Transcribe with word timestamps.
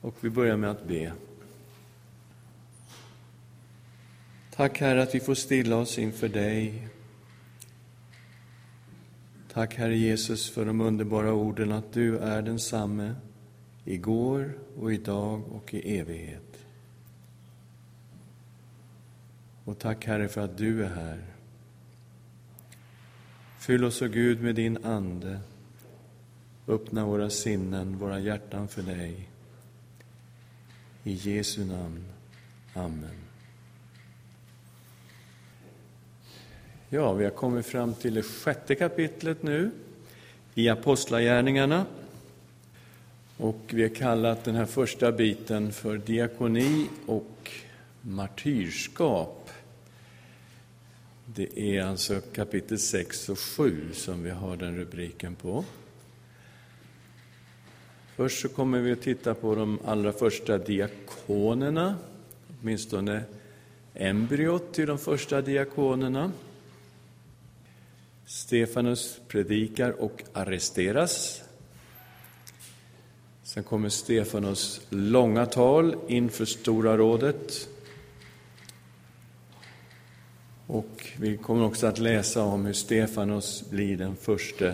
Och 0.00 0.14
vi 0.20 0.30
börjar 0.30 0.56
med 0.56 0.70
att 0.70 0.88
be. 0.88 1.12
Tack 4.56 4.80
Herre 4.80 5.02
att 5.02 5.14
vi 5.14 5.20
får 5.20 5.34
stilla 5.34 5.76
oss 5.76 5.98
inför 5.98 6.28
dig. 6.28 6.88
Tack 9.52 9.74
Herre 9.74 9.96
Jesus 9.96 10.50
för 10.50 10.64
de 10.64 10.80
underbara 10.80 11.32
orden 11.32 11.72
att 11.72 11.92
du 11.92 12.18
är 12.18 12.42
densamme 12.42 13.14
igår 13.84 14.58
och 14.78 14.92
idag 14.92 15.42
och 15.52 15.74
i 15.74 15.98
evighet. 15.98 16.64
Och 19.64 19.78
tack 19.78 20.04
Herre 20.04 20.28
för 20.28 20.40
att 20.40 20.58
du 20.58 20.84
är 20.84 20.88
här. 20.88 21.24
Fyll 23.58 23.84
oss, 23.84 24.02
o 24.02 24.08
Gud, 24.08 24.42
med 24.42 24.54
din 24.54 24.84
Ande. 24.84 25.40
Öppna 26.68 27.06
våra 27.06 27.30
sinnen, 27.30 27.98
våra 27.98 28.20
hjärtan 28.20 28.68
för 28.68 28.82
dig. 28.82 29.29
I 31.04 31.12
Jesu 31.12 31.64
namn. 31.64 32.04
Amen. 32.74 33.14
Ja, 36.88 37.12
vi 37.12 37.24
har 37.24 37.30
kommit 37.30 37.66
fram 37.66 37.94
till 37.94 38.14
det 38.14 38.22
sjätte 38.22 38.74
kapitlet 38.74 39.42
nu 39.42 39.70
i 40.54 40.68
Apostlagärningarna. 40.68 41.86
Och 43.36 43.60
vi 43.70 43.82
har 43.82 43.94
kallat 43.94 44.44
den 44.44 44.54
här 44.54 44.66
första 44.66 45.12
biten 45.12 45.72
för 45.72 45.98
diakoni 45.98 46.86
och 47.06 47.50
martyrskap. 48.00 49.50
Det 51.26 51.58
är 51.58 51.82
alltså 51.82 52.20
kapitel 52.20 52.78
6 52.78 53.28
och 53.28 53.38
7 53.38 53.92
som 53.92 54.22
vi 54.22 54.30
har 54.30 54.56
den 54.56 54.76
rubriken 54.76 55.34
på. 55.34 55.64
Först 58.20 58.40
så 58.40 58.48
kommer 58.48 58.80
vi 58.80 58.92
att 58.92 59.00
titta 59.00 59.34
på 59.34 59.54
de 59.54 59.78
allra 59.84 60.12
första 60.12 60.58
diakonerna, 60.58 61.96
åtminstone 62.60 63.22
embryot 63.94 64.72
till 64.72 64.86
de 64.86 64.98
första 64.98 65.40
diakonerna. 65.40 66.32
Stefanus 68.26 69.20
predikar 69.28 69.90
och 69.90 70.22
arresteras. 70.32 71.42
Sen 73.42 73.62
kommer 73.62 73.88
Stefanus 73.88 74.80
långa 74.88 75.46
tal 75.46 75.96
inför 76.08 76.44
Stora 76.44 76.96
rådet. 76.96 77.68
Och 80.66 81.08
vi 81.16 81.36
kommer 81.36 81.64
också 81.64 81.86
att 81.86 81.98
läsa 81.98 82.42
om 82.42 82.66
hur 82.66 82.72
Stefanus 82.72 83.70
blir 83.70 83.96
den 83.96 84.16
första 84.16 84.72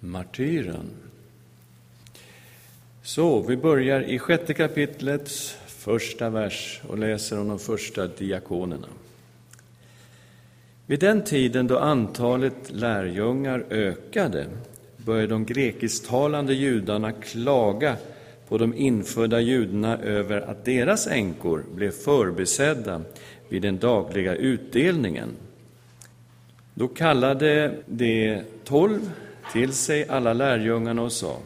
martyren. 0.00 1.09
Så, 3.10 3.40
vi 3.40 3.56
börjar 3.56 4.00
i 4.00 4.18
sjätte 4.18 4.54
kapitlets 4.54 5.56
första 5.66 6.30
vers 6.30 6.80
och 6.88 6.98
läser 6.98 7.40
om 7.40 7.48
de 7.48 7.58
första 7.58 8.06
diakonerna. 8.06 8.86
Vid 10.86 11.00
den 11.00 11.24
tiden 11.24 11.66
då 11.66 11.78
antalet 11.78 12.54
lärjungar 12.68 13.64
ökade 13.70 14.46
började 14.96 15.26
de 15.26 15.44
grekisktalande 15.44 16.54
judarna 16.54 17.12
klaga 17.12 17.96
på 18.48 18.58
de 18.58 18.74
infödda 18.74 19.40
judarna 19.40 19.98
över 19.98 20.40
att 20.40 20.64
deras 20.64 21.06
änkor 21.06 21.64
blev 21.74 21.90
förbisedda 21.90 23.02
vid 23.48 23.62
den 23.62 23.78
dagliga 23.78 24.34
utdelningen. 24.34 25.28
Då 26.74 26.88
kallade 26.88 27.74
de 27.86 28.42
tolv 28.64 29.10
till 29.52 29.72
sig 29.72 30.08
alla 30.08 30.32
lärjungarna 30.32 31.02
och 31.02 31.12
sa 31.12 31.36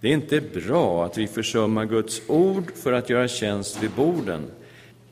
det 0.00 0.08
är 0.08 0.12
inte 0.12 0.40
bra 0.40 1.04
att 1.04 1.18
vi 1.18 1.26
försummar 1.26 1.84
Guds 1.84 2.22
ord 2.26 2.72
för 2.74 2.92
att 2.92 3.10
göra 3.10 3.28
tjänst 3.28 3.82
vid 3.82 3.90
borden. 3.90 4.42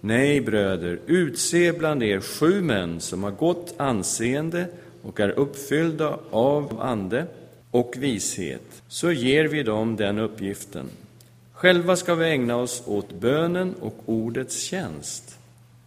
Nej, 0.00 0.40
bröder, 0.40 0.98
utse 1.06 1.72
bland 1.72 2.02
er 2.02 2.20
sju 2.20 2.60
män 2.60 3.00
som 3.00 3.22
har 3.22 3.30
gott 3.30 3.74
anseende 3.76 4.66
och 5.02 5.20
är 5.20 5.28
uppfyllda 5.28 6.18
av 6.30 6.80
ande 6.80 7.26
och 7.70 7.94
vishet, 7.98 8.82
så 8.88 9.12
ger 9.12 9.44
vi 9.44 9.62
dem 9.62 9.96
den 9.96 10.18
uppgiften. 10.18 10.86
Själva 11.52 11.96
ska 11.96 12.14
vi 12.14 12.30
ägna 12.30 12.56
oss 12.56 12.82
åt 12.86 13.20
bönen 13.20 13.74
och 13.80 13.96
ordets 14.06 14.62
tjänst. 14.62 15.38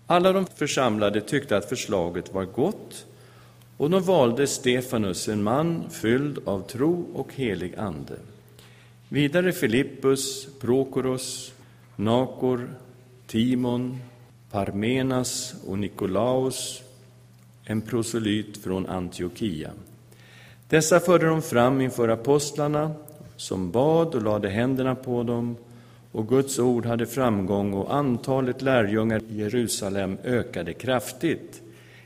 Alla 0.07 0.31
de 0.31 0.45
församlade 0.45 1.21
tyckte 1.21 1.57
att 1.57 1.69
förslaget 1.69 2.33
var 2.33 2.45
gott, 2.45 3.05
och 3.77 3.89
de 3.89 4.03
valde 4.03 4.47
Stefanus, 4.47 5.27
en 5.27 5.43
man 5.43 5.83
fylld 5.89 6.39
av 6.45 6.61
tro 6.61 7.05
och 7.13 7.33
helig 7.35 7.75
ande. 7.75 8.15
Vidare 9.13 9.51
Filippus, 9.51 10.47
Prokoros, 10.59 11.53
Nakor, 11.95 12.69
Timon, 13.27 13.99
Parmenas 14.51 15.55
och 15.67 15.79
Nikolaus, 15.79 16.81
en 17.65 17.81
proselyt 17.81 18.57
från 18.57 18.85
Antiochia. 18.85 19.71
Dessa 20.67 20.99
förde 20.99 21.25
de 21.25 21.41
fram 21.41 21.81
inför 21.81 22.09
apostlarna, 22.09 22.91
som 23.37 23.71
bad 23.71 24.15
och 24.15 24.21
lade 24.21 24.49
händerna 24.49 24.95
på 24.95 25.23
dem, 25.23 25.55
och 26.11 26.27
Guds 26.27 26.59
ord 26.59 26.85
hade 26.85 27.05
framgång 27.05 27.73
och 27.73 27.95
antalet 27.95 28.61
lärjungar 28.61 29.21
i 29.29 29.39
Jerusalem 29.39 30.17
ökade 30.23 30.73
kraftigt. 30.73 31.61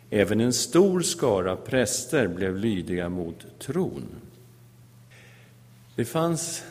Även 0.09 0.41
en 0.41 0.53
stor 0.53 1.01
skara 1.01 1.55
präster 1.55 2.27
blev 2.27 2.57
lydiga 2.57 3.09
mot 3.09 3.45
tron. 3.59 4.05
Det 5.95 6.05
fanns 6.05 6.63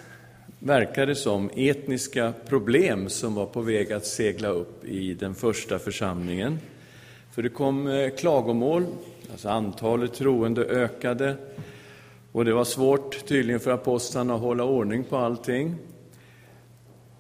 verkade 0.65 1.15
som 1.15 1.51
etniska 1.57 2.33
problem 2.49 3.09
som 3.09 3.35
var 3.35 3.47
på 3.47 3.61
väg 3.61 3.93
att 3.93 4.07
segla 4.07 4.49
upp 4.49 4.85
i 4.85 5.15
den 5.15 5.35
första 5.35 5.79
församlingen. 5.79 6.59
För 7.33 7.43
det 7.43 7.49
kom 7.49 7.87
eh, 7.87 8.11
klagomål, 8.11 8.87
alltså 9.33 9.49
antalet 9.49 10.15
troende 10.15 10.65
ökade 10.65 11.37
och 12.33 12.45
det 12.45 12.53
var 12.53 12.65
svårt 12.65 13.27
tydligen 13.27 13.61
för 13.61 13.71
apostlarna 13.71 14.35
att 14.35 14.41
hålla 14.41 14.65
ordning 14.65 15.05
på 15.05 15.17
allting. 15.17 15.75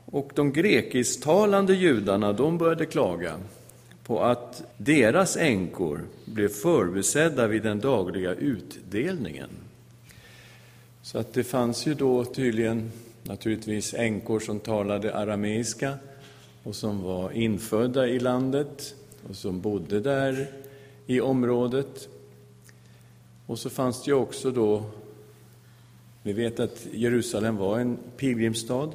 Och 0.04 0.30
de 0.34 0.52
grekisktalande 0.52 1.74
judarna, 1.74 2.32
de 2.32 2.58
började 2.58 2.86
klaga 2.86 3.34
på 4.04 4.22
att 4.22 4.62
deras 4.76 5.36
änkor 5.36 6.00
blev 6.24 6.48
förbisedda 6.48 7.46
vid 7.46 7.62
den 7.62 7.80
dagliga 7.80 8.34
utdelningen. 8.34 9.50
Så 11.02 11.18
att 11.18 11.32
det 11.34 11.44
fanns 11.44 11.86
ju 11.86 11.94
då 11.94 12.24
tydligen 12.24 12.92
naturligtvis 13.24 13.94
änkor 13.94 14.40
som 14.40 14.60
talade 14.60 15.14
arameiska 15.14 15.98
och 16.62 16.76
som 16.76 17.02
var 17.02 17.30
infödda 17.30 18.08
i 18.08 18.18
landet 18.18 18.94
och 19.28 19.36
som 19.36 19.60
bodde 19.60 20.00
där 20.00 20.46
i 21.06 21.20
området. 21.20 22.08
Och 23.46 23.58
så 23.58 23.70
fanns 23.70 24.04
det 24.04 24.10
ju 24.10 24.14
också 24.14 24.50
då, 24.50 24.84
vi 26.22 26.32
vet 26.32 26.60
att 26.60 26.86
Jerusalem 26.92 27.56
var 27.56 27.78
en 27.78 27.98
pilgrimsstad, 28.16 28.90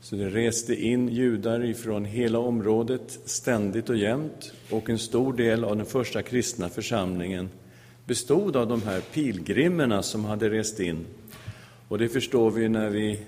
så 0.00 0.16
det 0.16 0.30
reste 0.30 0.74
in 0.74 1.08
judar 1.08 1.64
ifrån 1.64 2.04
hela 2.04 2.38
området 2.38 3.18
ständigt 3.24 3.90
och 3.90 3.96
jämt 3.96 4.52
och 4.70 4.90
en 4.90 4.98
stor 4.98 5.32
del 5.32 5.64
av 5.64 5.76
den 5.76 5.86
första 5.86 6.22
kristna 6.22 6.68
församlingen 6.68 7.48
bestod 8.04 8.56
av 8.56 8.68
de 8.68 8.82
här 8.82 9.00
pilgrimerna 9.00 10.02
som 10.02 10.24
hade 10.24 10.50
rest 10.50 10.80
in. 10.80 11.06
Och 11.88 11.98
det 11.98 12.08
förstår 12.08 12.50
vi 12.50 12.68
när 12.68 12.90
vi 12.90 13.20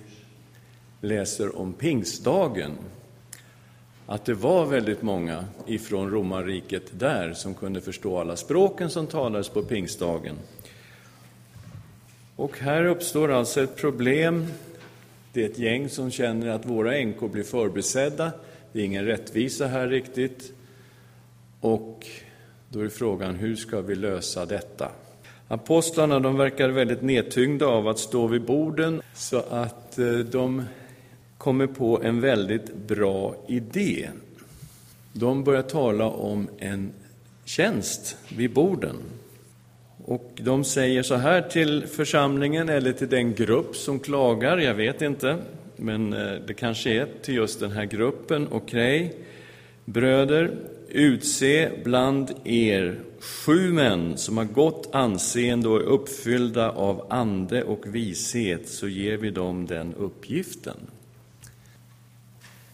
läser 1.01 1.59
om 1.59 1.73
pingstdagen, 1.73 2.73
att 4.07 4.25
det 4.25 4.35
var 4.35 4.67
väldigt 4.67 5.03
många 5.03 5.45
ifrån 5.67 6.11
romarriket 6.11 6.83
där 6.91 7.33
som 7.33 7.55
kunde 7.55 7.81
förstå 7.81 8.19
alla 8.19 8.37
språken 8.37 8.91
som 8.91 9.07
talades 9.07 9.49
på 9.49 9.63
pingstdagen. 9.63 10.37
Och 12.37 12.59
här 12.59 12.85
uppstår 12.85 13.33
alltså 13.33 13.63
ett 13.63 13.77
problem. 13.77 14.47
Det 15.33 15.43
är 15.45 15.49
ett 15.49 15.59
gäng 15.59 15.89
som 15.89 16.11
känner 16.11 16.49
att 16.49 16.67
våra 16.67 16.97
änkor 16.97 17.29
blir 17.29 17.43
förbisedda. 17.43 18.33
Det 18.73 18.81
är 18.81 18.85
ingen 18.85 19.05
rättvisa 19.05 19.67
här 19.67 19.89
riktigt. 19.89 20.53
Och 21.61 22.07
då 22.69 22.81
är 22.81 22.89
frågan, 22.89 23.35
hur 23.35 23.57
ska 23.57 23.81
vi 23.81 23.95
lösa 23.95 24.47
detta? 24.47 24.93
Apostlarna 25.49 26.21
de 26.21 26.37
verkar 26.37 26.69
väldigt 26.69 27.03
nedtyngda 27.03 27.67
av 27.67 27.89
att 27.89 27.99
stå 27.99 28.27
vid 28.27 28.43
borden, 28.43 29.03
så 29.15 29.39
att 29.51 29.99
eh, 29.99 30.13
de 30.13 30.65
kommer 31.41 31.67
på 31.67 32.03
en 32.03 32.21
väldigt 32.21 32.75
bra 32.75 33.35
idé. 33.49 34.09
De 35.13 35.45
börjar 35.45 35.63
tala 35.63 36.09
om 36.09 36.49
en 36.59 36.93
tjänst 37.45 38.17
vid 38.37 38.53
borden. 38.53 38.97
Och 40.05 40.33
de 40.43 40.65
säger 40.65 41.03
så 41.03 41.15
här 41.15 41.43
till 41.43 41.87
församlingen, 41.87 42.69
eller 42.69 42.93
till 42.93 43.09
den 43.09 43.35
grupp 43.35 43.77
som 43.77 44.01
klagar, 44.01 44.59
jag 44.59 44.75
vet 44.75 45.03
inte, 45.03 45.37
men 45.77 46.13
eh, 46.13 46.33
det 46.47 46.55
kanske 46.55 46.91
är 46.91 47.09
till 47.23 47.35
just 47.35 47.61
den 47.61 47.71
här 47.71 47.85
gruppen. 47.85 48.49
Okej, 48.51 49.05
okay. 49.05 49.19
bröder, 49.85 50.51
utse 50.89 51.71
bland 51.85 52.31
er 52.45 53.01
sju 53.21 53.73
män 53.73 54.19
som 54.19 54.37
har 54.37 54.45
gott 54.45 54.89
anseende 54.93 55.69
och 55.69 55.77
är 55.77 55.85
uppfyllda 55.85 56.71
av 56.71 57.07
ande 57.11 57.63
och 57.65 57.95
vishet, 57.95 58.69
så 58.69 58.89
ger 58.89 59.17
vi 59.17 59.31
dem 59.31 59.67
den 59.67 59.95
uppgiften. 59.95 60.77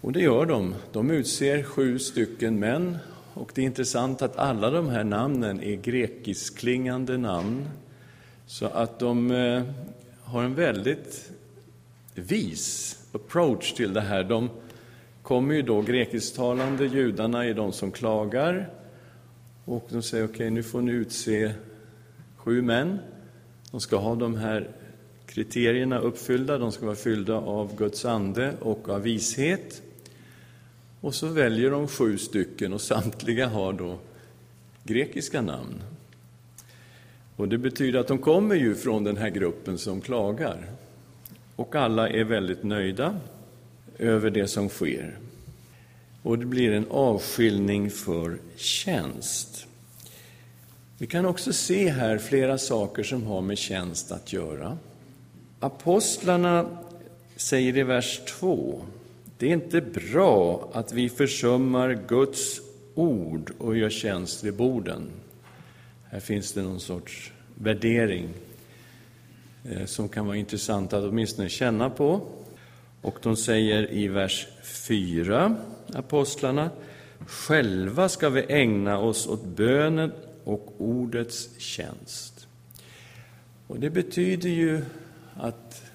Och 0.00 0.12
det 0.12 0.20
gör 0.20 0.46
de. 0.46 0.74
De 0.92 1.10
utser 1.10 1.62
sju 1.62 1.98
stycken 1.98 2.58
män. 2.58 2.98
Och 3.34 3.52
det 3.54 3.60
är 3.60 3.66
intressant 3.66 4.22
att 4.22 4.36
alla 4.36 4.70
de 4.70 4.88
här 4.88 5.04
namnen 5.04 5.62
är 5.62 5.76
grekiskklingande 5.76 7.18
namn. 7.18 7.68
Så 8.46 8.66
att 8.66 8.98
de 8.98 9.30
eh, 9.30 9.62
har 10.22 10.42
en 10.42 10.54
väldigt 10.54 11.30
vis 12.14 12.98
approach 13.12 13.72
till 13.72 13.94
det 13.94 14.00
här. 14.00 14.24
De 14.24 14.50
kommer 15.22 15.54
ju 15.54 15.62
då, 15.62 15.82
grekisktalande 15.82 16.86
judarna 16.86 17.44
är 17.44 17.54
de 17.54 17.72
som 17.72 17.92
klagar. 17.92 18.70
Och 19.64 19.86
de 19.88 20.02
säger, 20.02 20.24
okej, 20.24 20.34
okay, 20.34 20.50
nu 20.50 20.62
får 20.62 20.80
ni 20.80 20.92
utse 20.92 21.52
sju 22.36 22.62
män. 22.62 22.98
De 23.70 23.80
ska 23.80 23.96
ha 23.96 24.14
de 24.14 24.34
här 24.34 24.70
kriterierna 25.26 25.98
uppfyllda. 25.98 26.58
De 26.58 26.72
ska 26.72 26.86
vara 26.86 26.96
fyllda 26.96 27.34
av 27.34 27.76
Guds 27.76 28.04
ande 28.04 28.52
och 28.60 28.88
av 28.88 29.02
vishet. 29.02 29.82
Och 31.06 31.14
så 31.14 31.26
väljer 31.26 31.70
de 31.70 31.88
sju 31.88 32.18
stycken 32.18 32.72
och 32.72 32.80
samtliga 32.80 33.46
har 33.46 33.72
då 33.72 33.98
grekiska 34.84 35.40
namn. 35.40 35.82
Och 37.36 37.48
det 37.48 37.58
betyder 37.58 37.98
att 37.98 38.08
de 38.08 38.18
kommer 38.18 38.54
ju 38.54 38.74
från 38.74 39.04
den 39.04 39.16
här 39.16 39.28
gruppen 39.28 39.78
som 39.78 40.00
klagar. 40.00 40.66
Och 41.56 41.74
alla 41.74 42.08
är 42.08 42.24
väldigt 42.24 42.62
nöjda 42.62 43.20
över 43.98 44.30
det 44.30 44.48
som 44.48 44.68
sker. 44.68 45.18
Och 46.22 46.38
det 46.38 46.46
blir 46.46 46.72
en 46.72 46.86
avskiljning 46.90 47.90
för 47.90 48.38
tjänst. 48.56 49.66
Vi 50.98 51.06
kan 51.06 51.26
också 51.26 51.52
se 51.52 51.90
här 51.90 52.18
flera 52.18 52.58
saker 52.58 53.02
som 53.02 53.26
har 53.26 53.40
med 53.40 53.58
tjänst 53.58 54.12
att 54.12 54.32
göra. 54.32 54.78
Apostlarna 55.60 56.78
säger 57.36 57.76
i 57.76 57.82
vers 57.82 58.20
2 58.28 58.82
det 59.38 59.46
är 59.46 59.52
inte 59.52 59.80
bra 59.80 60.68
att 60.72 60.92
vi 60.92 61.08
försummar 61.08 61.98
Guds 62.08 62.60
ord 62.94 63.52
och 63.58 63.76
gör 63.76 63.90
tjänst 63.90 64.44
vid 64.44 64.54
borden. 64.54 65.10
Här 66.10 66.20
finns 66.20 66.52
det 66.52 66.62
någon 66.62 66.80
sorts 66.80 67.32
värdering 67.54 68.28
eh, 69.70 69.84
som 69.84 70.08
kan 70.08 70.26
vara 70.26 70.36
intressant 70.36 70.92
att 70.92 71.04
åtminstone 71.04 71.48
känna 71.48 71.90
på. 71.90 72.20
Och 73.02 73.18
de 73.22 73.36
säger 73.36 73.92
i 73.92 74.08
vers 74.08 74.46
4, 74.62 75.56
apostlarna, 75.92 76.70
själva 77.26 78.08
ska 78.08 78.28
vi 78.28 78.44
ägna 78.48 78.98
oss 78.98 79.26
åt 79.26 79.44
bönen 79.44 80.12
och 80.44 80.74
ordets 80.78 81.48
tjänst. 81.58 82.48
Och 83.66 83.80
det 83.80 83.90
betyder 83.90 84.48
ju 84.48 84.84
att 85.34 85.85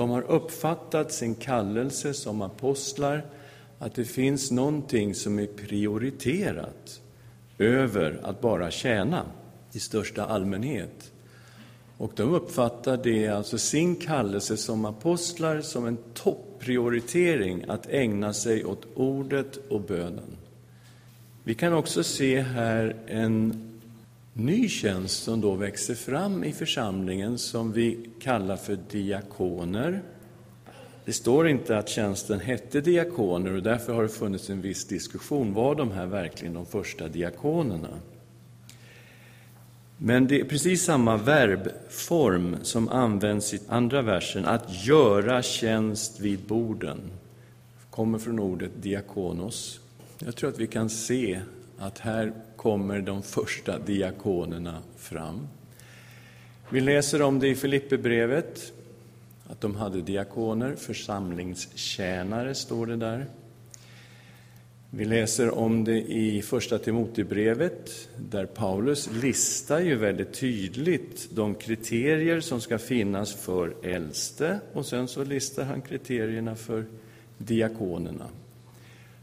de 0.00 0.10
har 0.10 0.22
uppfattat 0.22 1.12
sin 1.12 1.34
kallelse 1.34 2.14
som 2.14 2.42
apostlar, 2.42 3.24
att 3.78 3.94
det 3.94 4.04
finns 4.04 4.50
någonting 4.50 5.14
som 5.14 5.38
är 5.38 5.46
prioriterat 5.46 7.00
över 7.58 8.20
att 8.22 8.40
bara 8.40 8.70
tjäna 8.70 9.22
i 9.72 9.80
största 9.80 10.24
allmänhet. 10.24 11.12
Och 11.96 12.12
de 12.16 12.34
uppfattar 12.34 12.96
det, 12.96 13.28
alltså 13.28 13.58
sin 13.58 13.96
kallelse 13.96 14.56
som 14.56 14.84
apostlar, 14.84 15.60
som 15.60 15.86
en 15.86 15.98
topprioritering 16.14 17.64
att 17.68 17.86
ägna 17.88 18.32
sig 18.32 18.64
åt 18.64 18.86
ordet 18.94 19.56
och 19.68 19.80
bönen. 19.80 20.36
Vi 21.44 21.54
kan 21.54 21.72
också 21.72 22.02
se 22.02 22.40
här 22.40 22.96
en 23.06 23.69
ny 24.32 24.68
tjänst 24.68 25.22
som 25.22 25.40
då 25.40 25.54
växer 25.54 25.94
fram 25.94 26.44
i 26.44 26.52
församlingen 26.52 27.38
som 27.38 27.72
vi 27.72 28.10
kallar 28.20 28.56
för 28.56 28.78
diakoner. 28.90 30.02
Det 31.04 31.12
står 31.12 31.48
inte 31.48 31.78
att 31.78 31.88
tjänsten 31.88 32.40
hette 32.40 32.80
diakoner 32.80 33.52
och 33.52 33.62
därför 33.62 33.92
har 33.92 34.02
det 34.02 34.08
funnits 34.08 34.50
en 34.50 34.60
viss 34.60 34.86
diskussion. 34.86 35.54
Var 35.54 35.74
de 35.74 35.90
här 35.90 36.06
verkligen 36.06 36.54
de 36.54 36.66
första 36.66 37.08
diakonerna? 37.08 37.88
Men 39.96 40.26
det 40.26 40.40
är 40.40 40.44
precis 40.44 40.84
samma 40.84 41.16
verbform 41.16 42.56
som 42.62 42.88
används 42.88 43.54
i 43.54 43.60
andra 43.68 44.02
versen, 44.02 44.44
att 44.44 44.86
göra 44.86 45.42
tjänst 45.42 46.20
vid 46.20 46.40
borden. 46.40 47.00
kommer 47.90 48.18
från 48.18 48.38
ordet 48.38 48.70
diakonos. 48.82 49.80
Jag 50.18 50.36
tror 50.36 50.50
att 50.50 50.58
vi 50.58 50.66
kan 50.66 50.90
se 50.90 51.40
att 51.80 51.98
här 51.98 52.32
kommer 52.56 53.00
de 53.00 53.22
första 53.22 53.78
diakonerna 53.78 54.82
fram. 54.96 55.48
Vi 56.68 56.80
läser 56.80 57.22
om 57.22 57.38
det 57.38 57.48
i 57.48 57.54
Filipperbrevet, 57.54 58.72
att 59.46 59.60
de 59.60 59.76
hade 59.76 60.02
diakoner, 60.02 60.74
församlingstjänare, 60.74 62.54
står 62.54 62.86
det 62.86 62.96
där. 62.96 63.26
Vi 64.90 65.04
läser 65.04 65.58
om 65.58 65.84
det 65.84 66.00
i 66.00 66.42
Första 66.42 66.78
Timotebrevet, 66.78 68.08
där 68.16 68.46
Paulus 68.46 69.10
listar 69.22 69.80
ju 69.80 69.96
väldigt 69.96 70.32
tydligt 70.32 71.28
de 71.30 71.54
kriterier 71.54 72.40
som 72.40 72.60
ska 72.60 72.78
finnas 72.78 73.34
för 73.34 73.74
äldste, 73.82 74.60
och 74.72 74.86
sen 74.86 75.08
så 75.08 75.24
listar 75.24 75.64
han 75.64 75.82
kriterierna 75.82 76.56
för 76.56 76.84
diakonerna. 77.38 78.26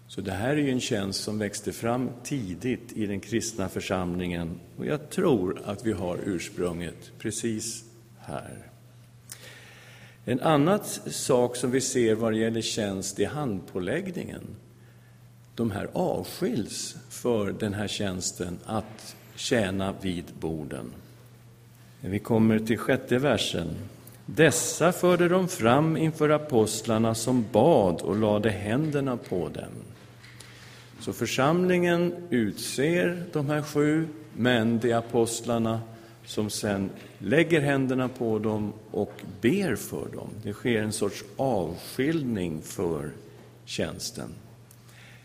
Så 0.07 0.21
det 0.21 0.31
här 0.31 0.49
är 0.49 0.61
ju 0.61 0.71
en 0.71 0.79
tjänst 0.79 1.23
som 1.23 1.39
växte 1.39 1.71
fram 1.71 2.09
tidigt 2.23 2.91
i 2.93 3.05
den 3.05 3.19
kristna 3.19 3.69
församlingen 3.69 4.59
och 4.77 4.85
jag 4.85 5.09
tror 5.09 5.61
att 5.65 5.85
vi 5.85 5.91
har 5.91 6.19
ursprunget 6.25 7.11
precis 7.19 7.83
här. 8.19 8.67
En 10.25 10.41
annan 10.41 10.79
sak 11.05 11.55
som 11.55 11.71
vi 11.71 11.81
ser 11.81 12.15
vad 12.15 12.33
det 12.33 12.37
gäller 12.37 12.61
tjänst 12.61 13.19
är 13.19 13.27
handpåläggningen. 13.27 14.41
De 15.55 15.71
här 15.71 15.87
avskiljs 15.93 16.95
för 17.09 17.51
den 17.51 17.73
här 17.73 17.87
tjänsten 17.87 18.59
att 18.65 19.15
tjäna 19.35 19.93
vid 20.01 20.25
borden. 20.39 20.91
Vi 22.01 22.19
kommer 22.19 22.59
till 22.59 22.77
sjätte 22.77 23.17
versen. 23.17 23.67
Dessa 24.25 24.91
förde 24.91 25.27
de 25.27 25.47
fram 25.47 25.97
inför 25.97 26.29
apostlarna 26.29 27.15
som 27.15 27.45
bad 27.51 28.01
och 28.01 28.15
lade 28.15 28.49
händerna 28.49 29.17
på 29.17 29.49
dem. 29.49 29.96
Så 31.07 31.13
församlingen 31.13 32.13
utser 32.29 33.23
de 33.33 33.49
här 33.49 33.61
sju, 33.61 34.07
men 34.33 34.79
det 34.79 34.91
är 34.91 34.95
apostlarna 34.95 35.81
som 36.25 36.49
sen 36.49 36.89
lägger 37.17 37.61
händerna 37.61 38.09
på 38.09 38.39
dem 38.39 38.73
och 38.91 39.13
ber 39.41 39.75
för 39.75 40.07
dem. 40.13 40.29
Det 40.43 40.53
sker 40.53 40.81
en 40.81 40.91
sorts 40.91 41.23
avskiljning 41.37 42.61
för 42.61 43.11
tjänsten. 43.65 44.29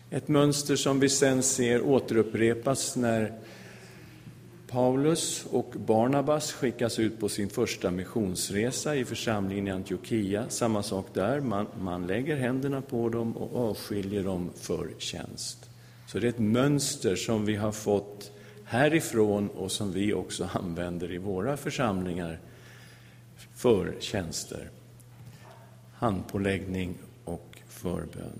Ett 0.09 0.27
mönster 0.27 0.75
som 0.75 0.99
vi 0.99 1.09
sen 1.09 1.43
ser 1.43 1.81
återupprepas 1.81 2.95
när 2.95 3.33
Paulus 4.67 5.45
och 5.51 5.73
Barnabas 5.85 6.51
skickas 6.53 6.99
ut 6.99 7.19
på 7.19 7.29
sin 7.29 7.49
första 7.49 7.91
missionsresa 7.91 8.95
i 8.95 9.05
församlingen 9.05 9.67
i 9.67 9.71
Antiochia. 9.71 10.45
Samma 10.49 10.83
sak 10.83 11.07
där, 11.13 11.39
man, 11.39 11.67
man 11.81 12.07
lägger 12.07 12.35
händerna 12.35 12.81
på 12.81 13.09
dem 13.09 13.37
och 13.37 13.69
avskiljer 13.69 14.23
dem 14.23 14.49
för 14.55 14.89
tjänst. 14.97 15.69
Så 16.13 16.19
det 16.19 16.27
är 16.27 16.29
ett 16.29 16.39
mönster 16.39 17.15
som 17.15 17.45
vi 17.45 17.55
har 17.55 17.71
fått 17.71 18.31
härifrån 18.65 19.49
och 19.49 19.71
som 19.71 19.91
vi 19.91 20.13
också 20.13 20.49
använder 20.53 21.11
i 21.11 21.17
våra 21.17 21.57
församlingar 21.57 22.39
för 23.55 23.95
tjänster. 23.99 24.69
Handpåläggning 25.93 26.95
och 27.25 27.59
förbön. 27.67 28.39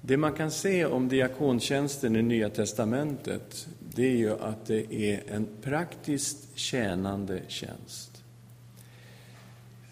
Det 0.00 0.16
man 0.16 0.32
kan 0.32 0.50
se 0.50 0.84
om 0.84 1.08
diakontjänsten 1.08 2.16
i 2.16 2.22
Nya 2.22 2.50
testamentet 2.50 3.68
det 3.94 4.06
är 4.06 4.16
ju 4.16 4.32
att 4.40 4.66
det 4.66 4.94
är 4.94 5.22
en 5.28 5.48
praktiskt 5.62 6.58
tjänande 6.58 7.40
tjänst. 7.48 8.15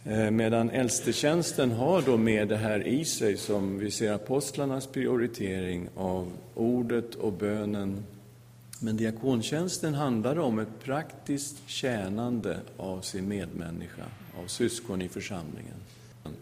Eh, 0.06 0.30
medan 0.30 0.70
äldstetjänsten 0.70 1.70
har 1.70 2.02
då 2.02 2.16
med 2.16 2.48
det 2.48 2.56
här 2.56 2.86
i 2.86 3.04
sig 3.04 3.36
som 3.36 3.78
vi 3.78 3.90
ser 3.90 4.12
apostlarnas 4.12 4.86
prioritering 4.86 5.88
av 5.96 6.32
ordet 6.54 7.14
och 7.14 7.32
bönen. 7.32 8.04
Men 8.80 8.96
diakontjänsten 8.96 9.94
handlar 9.94 10.38
om 10.38 10.58
ett 10.58 10.84
praktiskt 10.84 11.56
tjänande 11.66 12.58
av 12.76 13.00
sin 13.00 13.28
medmänniska, 13.28 14.02
av 14.42 14.46
syskon 14.46 15.02
i 15.02 15.08
församlingen. 15.08 15.74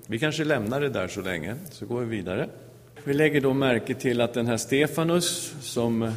Vi 0.07 0.19
kanske 0.19 0.45
lämnar 0.45 0.81
det 0.81 0.89
där 0.89 1.09
så 1.09 1.21
länge, 1.21 1.57
så 1.71 1.87
går 1.87 2.01
vi 2.01 2.17
vidare. 2.17 2.49
Vi 3.05 3.15
lägger 3.15 3.41
då 3.41 3.55
märke 3.55 3.95
till 3.95 4.21
att 4.21 4.35
den 4.35 4.47
här 4.47 4.57
Stefanus, 4.57 5.55
som 5.61 6.13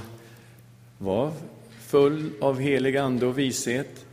var 0.98 1.32
full 1.80 2.30
av 2.42 2.60
helig 2.60 2.98
ande 2.98 3.26
och 3.26 3.40
vishet, 3.40 4.06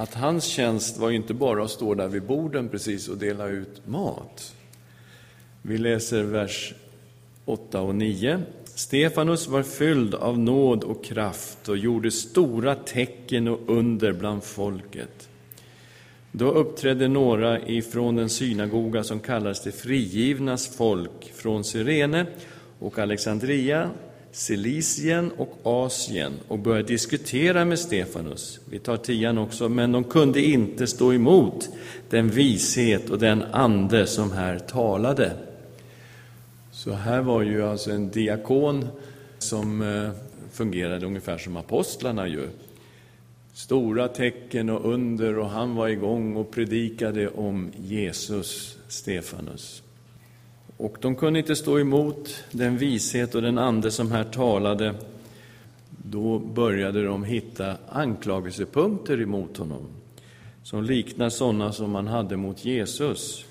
att 0.00 0.14
hans 0.14 0.44
tjänst 0.44 0.98
var 0.98 1.10
inte 1.10 1.34
bara 1.34 1.64
att 1.64 1.70
stå 1.70 1.94
där 1.94 2.08
vid 2.08 2.22
borden 2.22 2.68
precis 2.68 3.08
och 3.08 3.16
dela 3.16 3.48
ut 3.48 3.86
mat. 3.86 4.54
Vi 5.62 5.78
läser 5.78 6.22
vers 6.22 6.74
8 7.44 7.80
och 7.80 7.94
9. 7.94 8.42
Stefanus 8.64 9.48
var 9.48 9.62
fylld 9.62 10.14
av 10.14 10.38
nåd 10.38 10.84
och 10.84 11.04
kraft 11.04 11.68
och 11.68 11.76
gjorde 11.76 12.10
stora 12.10 12.74
tecken 12.74 13.48
och 13.48 13.60
under 13.66 14.12
bland 14.12 14.44
folket. 14.44 15.28
Då 16.32 16.50
uppträdde 16.50 17.08
några 17.08 17.60
ifrån 17.68 18.16
den 18.16 18.28
synagoga 18.28 19.04
som 19.04 19.20
kallades 19.20 19.62
det 19.62 19.72
frigivnas 19.72 20.76
folk 20.76 21.32
från 21.34 21.64
Syrene 21.64 22.26
och 22.78 22.98
Alexandria, 22.98 23.90
Silicien 24.32 25.30
och 25.36 25.58
Asien 25.62 26.32
och 26.48 26.58
började 26.58 26.88
diskutera 26.88 27.64
med 27.64 27.78
Stefanus. 27.78 28.60
Vi 28.70 28.78
tar 28.78 28.96
tian 28.96 29.38
också, 29.38 29.68
men 29.68 29.92
de 29.92 30.04
kunde 30.04 30.42
inte 30.42 30.86
stå 30.86 31.12
emot 31.12 31.68
den 32.10 32.28
vishet 32.28 33.10
och 33.10 33.18
den 33.18 33.42
ande 33.52 34.06
som 34.06 34.32
här 34.32 34.58
talade. 34.58 35.32
Så 36.72 36.92
här 36.92 37.20
var 37.20 37.42
ju 37.42 37.62
alltså 37.62 37.90
en 37.90 38.10
diakon 38.10 38.88
som 39.38 39.82
eh, 39.82 40.10
fungerade 40.52 41.06
ungefär 41.06 41.38
som 41.38 41.56
apostlarna 41.56 42.28
ju. 42.28 42.48
Stora 43.52 44.08
tecken 44.08 44.70
och 44.70 44.92
under 44.92 45.38
och 45.38 45.48
han 45.48 45.74
var 45.74 45.88
igång 45.88 46.36
och 46.36 46.50
predikade 46.50 47.28
om 47.28 47.70
Jesus, 47.76 48.78
Stefanus. 48.88 49.82
Och 50.80 50.96
de 51.00 51.16
kunde 51.16 51.38
inte 51.38 51.56
stå 51.56 51.78
emot 51.78 52.44
den 52.50 52.78
vishet 52.78 53.34
och 53.34 53.42
den 53.42 53.58
ande 53.58 53.90
som 53.90 54.12
här 54.12 54.24
talade. 54.24 54.94
Då 56.04 56.38
började 56.38 57.04
de 57.04 57.24
hitta 57.24 57.74
anklagelsepunkter 57.88 59.22
emot 59.22 59.56
honom 59.56 59.86
som 60.62 60.84
liknar 60.84 61.28
sådana 61.28 61.72
som 61.72 61.90
man 61.90 62.06
hade 62.06 62.36
mot 62.36 62.64
Jesus. 62.64 63.44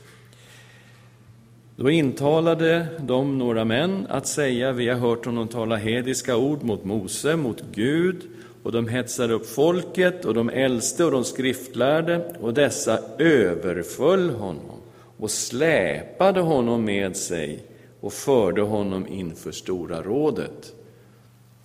Då 1.75 1.89
intalade 1.89 2.88
de 3.00 3.38
några 3.38 3.65
män 3.65 4.05
att 4.09 4.27
säga, 4.27 4.71
vi 4.71 4.88
har 4.89 5.00
hört 5.00 5.25
honom 5.25 5.48
tala 5.48 5.75
hediska 5.75 6.38
ord 6.38 6.63
mot 6.63 6.83
Mose, 6.86 7.36
mot 7.36 7.63
Gud, 7.71 8.21
och 8.63 8.71
de 8.71 8.88
hetsade 8.88 9.33
upp 9.33 9.50
folket 9.50 10.25
och 10.25 10.33
de 10.33 10.50
äldste 10.50 11.05
och 11.05 11.12
de 11.12 11.24
skriftlärde, 11.24 12.36
och 12.41 12.53
dessa 12.53 13.00
överföll 13.17 14.29
honom 14.29 14.78
och 15.19 15.31
släpade 15.31 16.39
honom 16.41 16.85
med 16.85 17.17
sig 17.17 17.59
och 18.01 18.13
förde 18.13 18.61
honom 18.61 19.07
inför 19.07 19.51
Stora 19.51 20.01
rådet. 20.01 20.73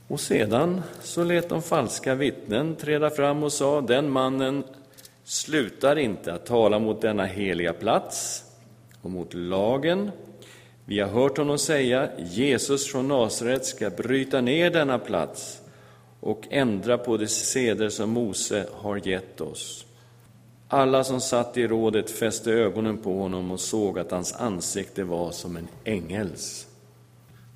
Och 0.09 0.21
sedan 0.21 0.83
så 1.03 1.25
lät 1.25 1.49
de 1.49 1.63
falska 1.63 2.15
vittnen 2.15 2.77
träda 2.77 3.11
fram 3.11 3.43
och 3.43 3.53
sa, 3.53 3.81
den 3.81 4.11
mannen 4.11 4.65
slutar 5.25 5.99
inte 5.99 6.35
att 6.35 6.47
tala 6.47 6.79
mot 6.79 7.01
denna 7.01 7.25
heliga 7.25 7.73
plats 7.73 8.45
och 9.03 9.11
mot 9.11 9.35
lagen. 9.35 10.11
Vi 10.85 11.01
har 11.01 11.09
hört 11.09 11.39
honom 11.39 11.59
säga, 11.59 12.09
Jesus 12.19 12.93
från 12.93 13.09
Nasaret 13.09 13.65
ska 13.65 13.91
bryta 13.91 14.41
ner 14.41 14.71
denna 14.71 14.99
plats 14.99 15.61
och 16.21 16.43
ändra 16.51 16.99
på 16.99 17.17
de 17.17 17.27
seder 17.27 17.89
som 17.89 18.11
Mose 18.11 18.67
har 18.73 19.09
gett 19.09 19.41
oss. 19.41 19.87
Alla 20.75 21.05
som 21.05 21.21
satt 21.21 21.57
i 21.57 21.67
rådet 21.67 22.11
fäste 22.11 22.51
ögonen 22.51 22.99
på 22.99 23.19
honom 23.23 23.51
och 23.51 23.61
såg 23.61 23.99
att 23.99 24.11
hans 24.11 24.33
ansikte 24.33 25.05
var 25.05 25.33
som 25.33 25.57
en 25.57 25.69
ängels. 25.85 26.67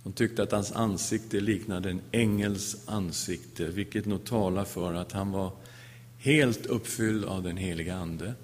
De 0.03 0.13
tyckte 0.13 0.43
att 0.43 0.53
hans 0.53 0.73
ansikte 0.73 1.41
liknade 1.41 1.91
en 1.91 2.01
ängels 2.13 2.77
ansikte, 2.87 3.65
vilket 3.65 4.07
nog 4.07 4.25
talar 4.25 4.65
för 4.65 4.95
att 4.95 5.13
han 5.13 5.33
var 5.33 5.51
helt 6.19 6.67
uppfylld 6.67 7.25
av 7.25 7.43
den 7.43 7.57
heliga 7.57 7.95
Ande. 7.95 8.35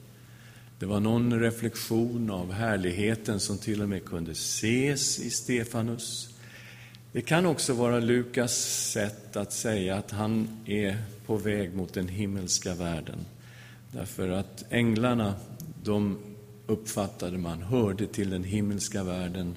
Det 0.79 0.87
var 0.87 1.01
någon 1.01 1.41
reflektion 1.41 2.31
av 2.31 2.53
härligheten 2.53 3.41
som 3.41 3.59
till 3.59 3.83
och 3.83 3.89
med 3.89 4.05
kunde 4.05 4.33
ses 4.33 5.19
i 5.19 5.31
Stefanus. 5.31 6.29
Det 7.13 7.23
kan 7.23 7.47
också 7.47 7.73
vara 7.73 8.01
Lukas 8.01 8.55
sätt 8.93 9.37
att 9.37 9.53
säga 9.53 9.97
att 9.97 10.11
han 10.11 10.49
är 10.67 10.99
på 11.27 11.37
väg 11.37 11.75
mot 11.75 11.95
den 11.95 12.09
himmelska 12.09 12.75
världen. 12.75 13.19
Därför 13.95 14.29
att 14.29 14.65
änglarna, 14.71 15.35
de 15.83 16.19
uppfattade 16.67 17.39
man, 17.39 17.63
hörde 17.63 18.07
till 18.07 18.31
den 18.31 18.45
himmelska 18.45 19.05
världen 19.05 19.57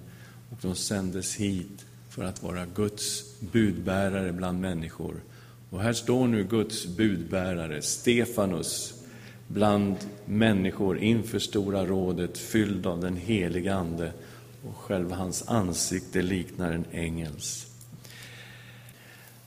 och 0.52 0.58
de 0.62 0.76
sändes 0.76 1.36
hit 1.36 1.86
för 2.10 2.24
att 2.24 2.44
vara 2.44 2.66
Guds 2.66 3.24
budbärare 3.40 4.34
bland 4.34 4.62
människor. 4.62 5.16
Och 5.70 5.82
här 5.82 5.94
står 5.94 6.28
nu 6.28 6.44
Guds 6.44 6.88
budbärare, 6.88 7.82
Stefanus, 7.82 8.94
bland 9.48 9.96
människor 10.26 11.00
inför 11.00 11.40
Stora 11.40 11.86
rådet, 11.86 12.38
fylld 12.38 12.88
av 12.88 13.02
den 13.02 13.18
heliga 13.18 13.76
Ande, 13.76 14.12
och 14.70 14.76
själva 14.76 15.16
hans 15.16 15.48
ansikte 15.48 16.22
liknar 16.22 16.72
en 16.72 16.86
ängels. 16.92 17.68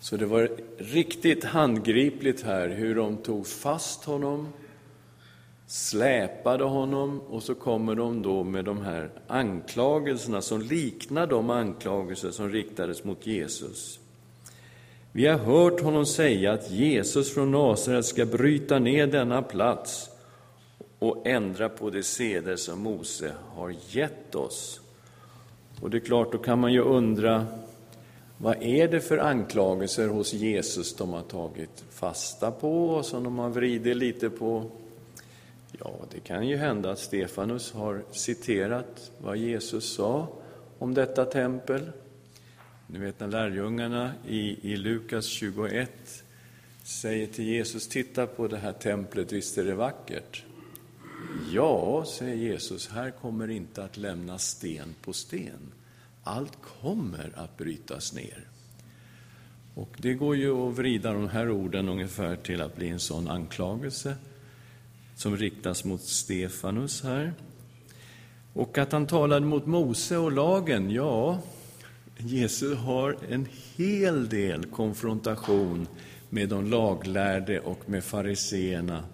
Så 0.00 0.16
det 0.16 0.26
var 0.26 0.50
riktigt 0.78 1.44
handgripligt 1.44 2.42
här 2.42 2.68
hur 2.68 2.94
de 2.94 3.16
tog 3.16 3.46
fast 3.46 4.04
honom, 4.04 4.48
släpade 5.70 6.64
honom 6.64 7.20
och 7.20 7.42
så 7.42 7.54
kommer 7.54 7.94
de 7.94 8.22
då 8.22 8.44
med 8.44 8.64
de 8.64 8.80
här 8.80 9.10
anklagelserna 9.26 10.42
som 10.42 10.60
liknar 10.60 11.26
de 11.26 11.50
anklagelser 11.50 12.30
som 12.30 12.48
riktades 12.48 13.04
mot 13.04 13.26
Jesus. 13.26 13.98
Vi 15.12 15.26
har 15.26 15.38
hört 15.38 15.80
honom 15.80 16.06
säga 16.06 16.52
att 16.52 16.70
Jesus 16.70 17.34
från 17.34 17.50
Nasaret 17.50 18.04
ska 18.04 18.26
bryta 18.26 18.78
ner 18.78 19.06
denna 19.06 19.42
plats 19.42 20.10
och 20.98 21.26
ändra 21.26 21.68
på 21.68 21.90
de 21.90 22.02
seder 22.02 22.56
som 22.56 22.80
Mose 22.80 23.32
har 23.54 23.74
gett 23.90 24.34
oss. 24.34 24.80
Och 25.80 25.90
det 25.90 25.96
är 25.96 26.00
klart, 26.00 26.32
då 26.32 26.38
kan 26.38 26.58
man 26.58 26.72
ju 26.72 26.80
undra, 26.80 27.46
vad 28.36 28.62
är 28.62 28.88
det 28.88 29.00
för 29.00 29.18
anklagelser 29.18 30.08
hos 30.08 30.32
Jesus 30.32 30.96
de 30.96 31.12
har 31.12 31.22
tagit 31.22 31.84
fasta 31.90 32.50
på 32.50 32.88
och 32.88 33.04
som 33.04 33.24
de 33.24 33.38
har 33.38 33.48
vridit 33.50 33.96
lite 33.96 34.30
på? 34.30 34.70
Ja, 35.78 35.94
det 36.10 36.20
kan 36.20 36.48
ju 36.48 36.56
hända 36.56 36.90
att 36.90 36.98
Stefanus 36.98 37.72
har 37.72 38.02
citerat 38.10 39.10
vad 39.18 39.36
Jesus 39.36 39.94
sa 39.94 40.28
om 40.78 40.94
detta 40.94 41.24
tempel. 41.24 41.90
Ni 42.86 42.98
vet 42.98 43.20
när 43.20 43.28
lärjungarna 43.28 44.12
i, 44.26 44.72
i 44.72 44.76
Lukas 44.76 45.26
21 45.26 46.24
säger 46.82 47.26
till 47.26 47.44
Jesus, 47.44 47.88
titta 47.88 48.26
på 48.26 48.48
det 48.48 48.56
här 48.56 48.72
templet, 48.72 49.32
visst 49.32 49.58
är 49.58 49.64
det 49.64 49.74
vackert? 49.74 50.44
Ja, 51.52 52.04
säger 52.06 52.34
Jesus, 52.34 52.88
här 52.88 53.10
kommer 53.10 53.50
inte 53.50 53.84
att 53.84 53.96
lämnas 53.96 54.46
sten 54.46 54.94
på 55.02 55.12
sten. 55.12 55.72
Allt 56.22 56.58
kommer 56.80 57.32
att 57.34 57.56
brytas 57.56 58.12
ner. 58.12 58.44
Och 59.74 59.96
det 59.96 60.14
går 60.14 60.36
ju 60.36 60.52
att 60.52 60.74
vrida 60.74 61.12
de 61.12 61.28
här 61.28 61.50
orden 61.50 61.88
ungefär 61.88 62.36
till 62.36 62.62
att 62.62 62.76
bli 62.76 62.88
en 62.88 63.00
sån 63.00 63.28
anklagelse 63.28 64.16
som 65.16 65.36
riktas 65.36 65.84
mot 65.84 66.02
Stefanus 66.02 67.02
här. 67.02 67.34
Och 68.52 68.78
att 68.78 68.92
han 68.92 69.06
talade 69.06 69.46
mot 69.46 69.66
Mose 69.66 70.16
och 70.16 70.32
lagen, 70.32 70.90
ja, 70.90 71.42
Jesus 72.18 72.78
har 72.78 73.16
en 73.28 73.46
hel 73.76 74.28
del 74.28 74.64
konfrontation 74.64 75.88
med 76.28 76.48
de 76.48 76.70
laglärde 76.70 77.60
och 77.60 77.88
med 77.88 78.04
fariseerna 78.04 79.04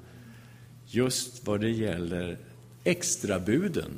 just 0.86 1.46
vad 1.46 1.60
det 1.60 1.70
gäller 1.70 2.38
extrabuden 2.84 3.90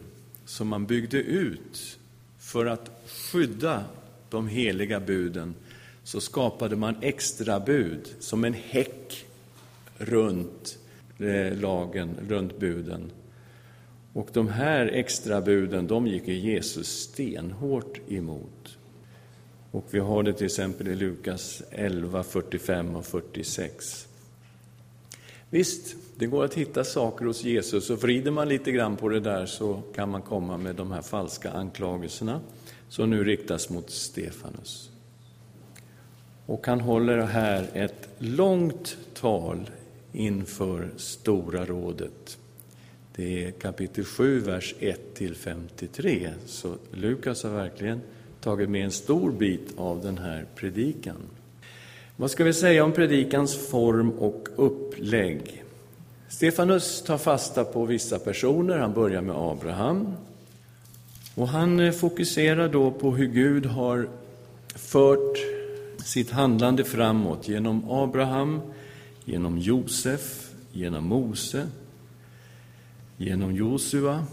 som 0.45 0.69
man 0.69 0.87
byggde 0.87 1.19
ut 1.19 1.99
för 2.39 2.67
att 2.67 2.91
skydda 3.07 3.85
de 4.31 4.49
heliga 4.49 5.01
buden 5.01 5.55
så 6.05 6.21
skapade 6.21 6.77
man 6.77 6.97
extrabud 7.01 8.15
som 8.21 8.45
en 8.45 8.55
häck 8.55 9.27
runt 9.99 10.78
Eh, 11.19 11.59
lagen, 11.59 12.17
runt 12.29 12.59
buden. 12.59 13.13
Och 14.13 14.29
de 14.33 14.49
här 14.49 14.87
extrabuden, 14.87 15.87
de 15.87 16.07
gick 16.07 16.29
Jesus 16.29 16.89
stenhårt 16.89 18.01
emot. 18.09 18.79
Och 19.71 19.85
vi 19.91 19.99
har 19.99 20.23
det 20.23 20.33
till 20.33 20.47
exempel 20.47 20.89
i 20.89 20.95
Lukas 20.95 21.63
11, 21.71 22.23
45 22.23 22.97
och 22.97 23.07
46. 23.07 24.09
Visst, 25.51 25.97
det 26.17 26.27
går 26.27 26.45
att 26.45 26.55
hitta 26.55 26.85
saker 26.85 27.25
hos 27.25 27.45
Jesus 27.45 27.91
och 27.91 28.03
vrider 28.03 28.31
man 28.31 28.49
lite 28.49 28.73
grann 28.73 28.97
på 28.97 29.09
det 29.09 29.21
där 29.21 29.47
så 29.47 29.83
kan 29.95 30.11
man 30.11 30.23
komma 30.23 30.57
med 30.57 30.75
de 30.75 30.93
här 30.93 31.03
falska 31.03 31.51
anklagelserna 31.51 32.41
som 32.89 33.11
nu 33.11 33.25
riktas 33.25 33.71
mot 33.71 33.91
Stefanus. 33.91 34.91
Och 36.47 36.67
han 36.67 36.81
håller 36.81 37.19
här 37.19 37.71
ett 37.75 38.09
långt 38.19 38.97
tal 39.15 39.71
inför 40.13 40.91
Stora 40.97 41.65
rådet. 41.65 42.39
Det 43.17 43.45
är 43.45 43.51
kapitel 43.51 44.05
7, 44.05 44.41
vers 44.41 44.75
1-53. 44.81 46.31
Så 46.47 46.75
Lukas 46.93 47.43
har 47.43 47.51
verkligen 47.51 48.01
tagit 48.41 48.71
med 48.71 48.85
en 48.85 48.91
stor 48.91 49.33
bit 49.33 49.75
av 49.77 50.03
den 50.03 50.19
här 50.19 50.47
predikan. 50.55 51.17
Vad 52.17 52.31
ska 52.31 52.45
vi 52.45 52.53
säga 52.53 52.85
om 52.85 52.93
predikans 52.93 53.69
form 53.69 54.11
och 54.11 54.49
upplägg? 54.57 55.65
Stefanus 56.29 57.03
tar 57.03 57.19
fasta 57.19 57.65
på 57.65 57.85
vissa 57.85 58.19
personer. 58.19 58.79
Han 58.79 58.95
börjar 58.95 59.23
med 59.23 59.37
Abraham. 59.37 60.13
Och 61.35 61.49
han 61.49 61.81
eh, 61.81 61.93
fokuserar 61.93 62.69
då 62.69 62.91
på 62.91 63.11
hur 63.11 63.27
Gud 63.27 63.67
har 63.67 64.09
fört 64.75 65.39
sitt 66.05 66.31
handlande 66.31 66.85
framåt 66.85 67.49
genom 67.49 67.91
Abraham, 67.91 68.61
genom 69.29 69.59
Josef, 69.59 70.51
genom 70.73 71.05
Mose. 71.05 71.69
genom 73.21 73.55
Josua, 73.55 74.27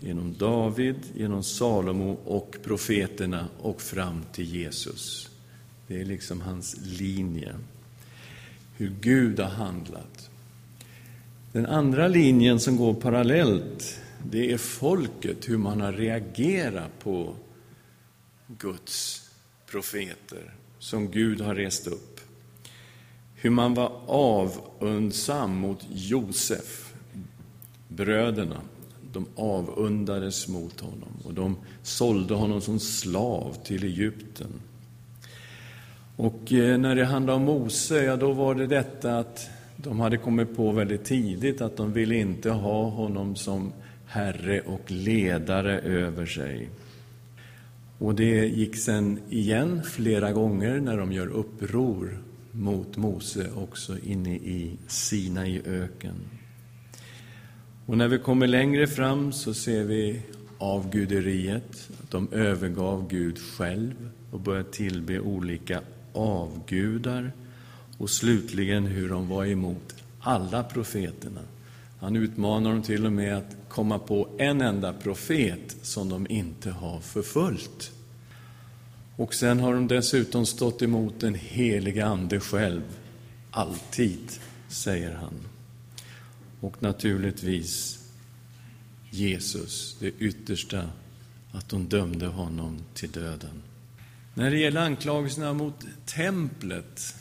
genom 0.00 0.34
David, 0.38 0.96
genom 1.14 1.42
Salomo 1.42 2.12
och 2.24 2.56
profeterna 2.64 3.48
och 3.58 3.82
fram 3.82 4.24
till 4.32 4.54
Jesus. 4.54 5.30
Det 5.86 6.00
är 6.00 6.04
liksom 6.04 6.40
hans 6.40 6.76
linje. 6.84 7.54
Hur 8.76 8.92
Gud 9.00 9.40
har 9.40 9.50
handlat. 9.50 10.30
Den 11.52 11.66
andra 11.66 12.08
linjen 12.08 12.60
som 12.60 12.76
går 12.76 12.94
parallellt, 12.94 14.00
det 14.30 14.52
är 14.52 14.58
folket, 14.58 15.48
hur 15.48 15.58
man 15.58 15.80
har 15.80 15.92
reagerat 15.92 16.98
på 16.98 17.34
Guds 18.46 19.28
profeter 19.70 20.54
som 20.78 21.10
Gud 21.10 21.40
har 21.40 21.54
rest 21.54 21.86
upp. 21.86 22.17
Hur 23.40 23.50
man 23.50 23.74
var 23.74 23.92
avundsam 24.06 25.58
mot 25.58 25.86
Josef, 25.92 26.94
bröderna. 27.88 28.60
De 29.12 29.26
avundades 29.36 30.48
mot 30.48 30.80
honom 30.80 31.08
och 31.24 31.34
de 31.34 31.56
sålde 31.82 32.34
honom 32.34 32.60
som 32.60 32.78
slav 32.78 33.56
till 33.64 33.84
Egypten. 33.84 34.52
Och 36.16 36.52
eh, 36.52 36.78
när 36.78 36.96
det 36.96 37.04
handlade 37.04 37.36
om 37.36 37.44
Mose, 37.44 38.04
ja, 38.04 38.16
då 38.16 38.32
var 38.32 38.54
det 38.54 38.66
detta 38.66 39.18
att 39.18 39.50
de 39.76 40.00
hade 40.00 40.16
kommit 40.16 40.56
på 40.56 40.72
väldigt 40.72 41.04
tidigt 41.04 41.60
att 41.60 41.76
de 41.76 41.92
ville 41.92 42.14
inte 42.14 42.50
ha 42.50 42.88
honom 42.88 43.36
som 43.36 43.72
herre 44.06 44.60
och 44.60 44.90
ledare 44.90 45.80
över 45.80 46.26
sig. 46.26 46.68
Och 47.98 48.14
det 48.14 48.46
gick 48.46 48.76
sen 48.76 49.20
igen 49.30 49.82
flera 49.82 50.32
gånger 50.32 50.80
när 50.80 50.96
de 50.96 51.12
gör 51.12 51.26
uppror 51.26 52.18
mot 52.58 52.96
Mose 52.96 53.50
också 53.56 53.98
inne 53.98 54.34
i 54.34 54.76
Sinai 54.86 55.62
öken. 55.64 56.14
Och 57.86 57.98
när 57.98 58.08
vi 58.08 58.18
kommer 58.18 58.46
längre 58.46 58.86
fram 58.86 59.32
så 59.32 59.54
ser 59.54 59.84
vi 59.84 60.22
avguderiet, 60.58 61.90
att 62.02 62.10
de 62.10 62.32
övergav 62.32 63.08
Gud 63.08 63.38
själv 63.38 64.10
och 64.30 64.40
började 64.40 64.70
tillbe 64.70 65.20
olika 65.20 65.80
avgudar 66.12 67.32
och 67.98 68.10
slutligen 68.10 68.86
hur 68.86 69.08
de 69.08 69.28
var 69.28 69.46
emot 69.46 69.94
alla 70.20 70.62
profeterna. 70.62 71.40
Han 72.00 72.16
utmanar 72.16 72.70
dem 72.70 72.82
till 72.82 73.06
och 73.06 73.12
med 73.12 73.36
att 73.36 73.56
komma 73.68 73.98
på 73.98 74.28
en 74.38 74.60
enda 74.60 74.92
profet 74.92 75.76
som 75.82 76.08
de 76.08 76.26
inte 76.30 76.70
har 76.70 77.00
förföljt. 77.00 77.97
Och 79.18 79.34
sen 79.34 79.60
har 79.60 79.74
de 79.74 79.88
dessutom 79.88 80.46
stått 80.46 80.82
emot 80.82 81.20
den 81.20 81.34
heliga 81.34 82.06
Ande 82.06 82.40
själv, 82.40 82.82
alltid, 83.50 84.32
säger 84.68 85.14
han. 85.14 85.34
Och 86.60 86.82
naturligtvis 86.82 87.98
Jesus, 89.10 89.96
det 90.00 90.12
yttersta, 90.18 90.90
att 91.52 91.68
de 91.68 91.88
dömde 91.88 92.26
honom 92.26 92.78
till 92.94 93.10
döden. 93.10 93.62
När 94.34 94.50
det 94.50 94.58
gäller 94.58 94.80
anklagelserna 94.80 95.52
mot 95.52 95.86
templet, 96.06 97.14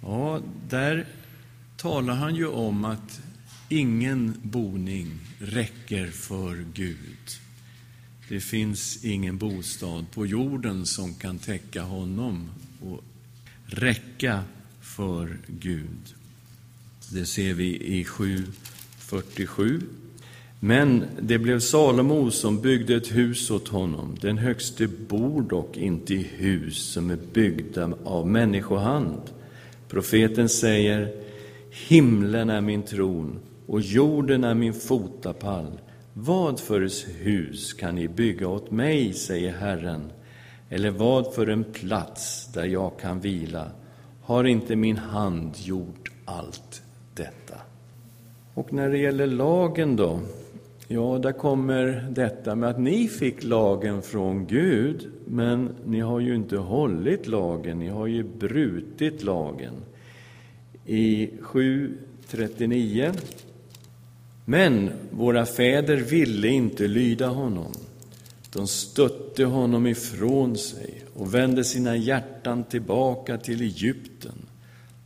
ja, 0.00 0.40
där 0.68 1.06
talar 1.76 2.14
han 2.14 2.36
ju 2.36 2.46
om 2.46 2.84
att 2.84 3.20
ingen 3.68 4.40
boning 4.42 5.18
räcker 5.38 6.06
för 6.06 6.64
Gud. 6.74 7.41
Det 8.32 8.40
finns 8.40 9.04
ingen 9.04 9.38
bostad 9.38 10.04
på 10.10 10.26
jorden 10.26 10.86
som 10.86 11.14
kan 11.14 11.38
täcka 11.38 11.82
honom 11.82 12.50
och 12.82 13.04
räcka 13.66 14.42
för 14.80 15.38
Gud. 15.46 16.14
Det 17.12 17.26
ser 17.26 17.54
vi 17.54 17.76
i 17.76 18.04
7.47. 18.04 19.82
Men 20.60 21.04
det 21.20 21.38
blev 21.38 21.60
Salomo 21.60 22.30
som 22.30 22.60
byggde 22.60 22.94
ett 22.96 23.14
hus 23.14 23.50
åt 23.50 23.68
honom. 23.68 24.16
Den 24.20 24.38
högste 24.38 24.86
bor 24.86 25.42
dock 25.42 25.76
inte 25.76 26.14
i 26.14 26.22
hus 26.36 26.76
som 26.76 27.10
är 27.10 27.18
byggda 27.32 27.92
av 28.04 28.28
människohand. 28.28 29.22
Profeten 29.88 30.48
säger, 30.48 31.14
himlen 31.70 32.50
är 32.50 32.60
min 32.60 32.82
tron 32.82 33.38
och 33.66 33.80
jorden 33.80 34.44
är 34.44 34.54
min 34.54 34.74
fotapall. 34.74 35.78
Vad 36.14 36.60
för 36.60 36.88
hus 37.24 37.72
kan 37.72 37.94
ni 37.94 38.08
bygga 38.08 38.48
åt 38.48 38.70
mig, 38.70 39.12
säger 39.12 39.52
Herren, 39.52 40.12
eller 40.68 40.90
vad 40.90 41.34
för 41.34 41.46
en 41.46 41.64
plats 41.64 42.52
där 42.52 42.64
jag 42.64 42.98
kan 43.00 43.20
vila? 43.20 43.70
Har 44.22 44.44
inte 44.44 44.76
min 44.76 44.96
hand 44.96 45.52
gjort 45.56 46.12
allt 46.24 46.82
detta? 47.14 47.54
Och 48.54 48.72
när 48.72 48.88
det 48.90 48.98
gäller 48.98 49.26
lagen 49.26 49.96
då, 49.96 50.20
ja, 50.88 51.18
där 51.22 51.32
kommer 51.32 52.06
detta 52.10 52.54
med 52.54 52.70
att 52.70 52.80
ni 52.80 53.08
fick 53.08 53.44
lagen 53.44 54.02
från 54.02 54.46
Gud, 54.46 55.10
men 55.26 55.70
ni 55.84 56.00
har 56.00 56.20
ju 56.20 56.34
inte 56.34 56.56
hållit 56.56 57.26
lagen, 57.26 57.78
ni 57.78 57.88
har 57.88 58.06
ju 58.06 58.22
brutit 58.22 59.22
lagen. 59.22 59.74
I 60.86 61.30
7.39 61.40 63.12
men 64.44 64.90
våra 65.10 65.46
fäder 65.46 65.96
ville 65.96 66.48
inte 66.48 66.86
lyda 66.86 67.28
honom. 67.28 67.72
De 68.52 68.68
stötte 68.68 69.44
honom 69.44 69.86
ifrån 69.86 70.56
sig 70.56 71.04
och 71.14 71.34
vände 71.34 71.64
sina 71.64 71.96
hjärtan 71.96 72.64
tillbaka 72.64 73.38
till 73.38 73.60
Egypten. 73.62 74.46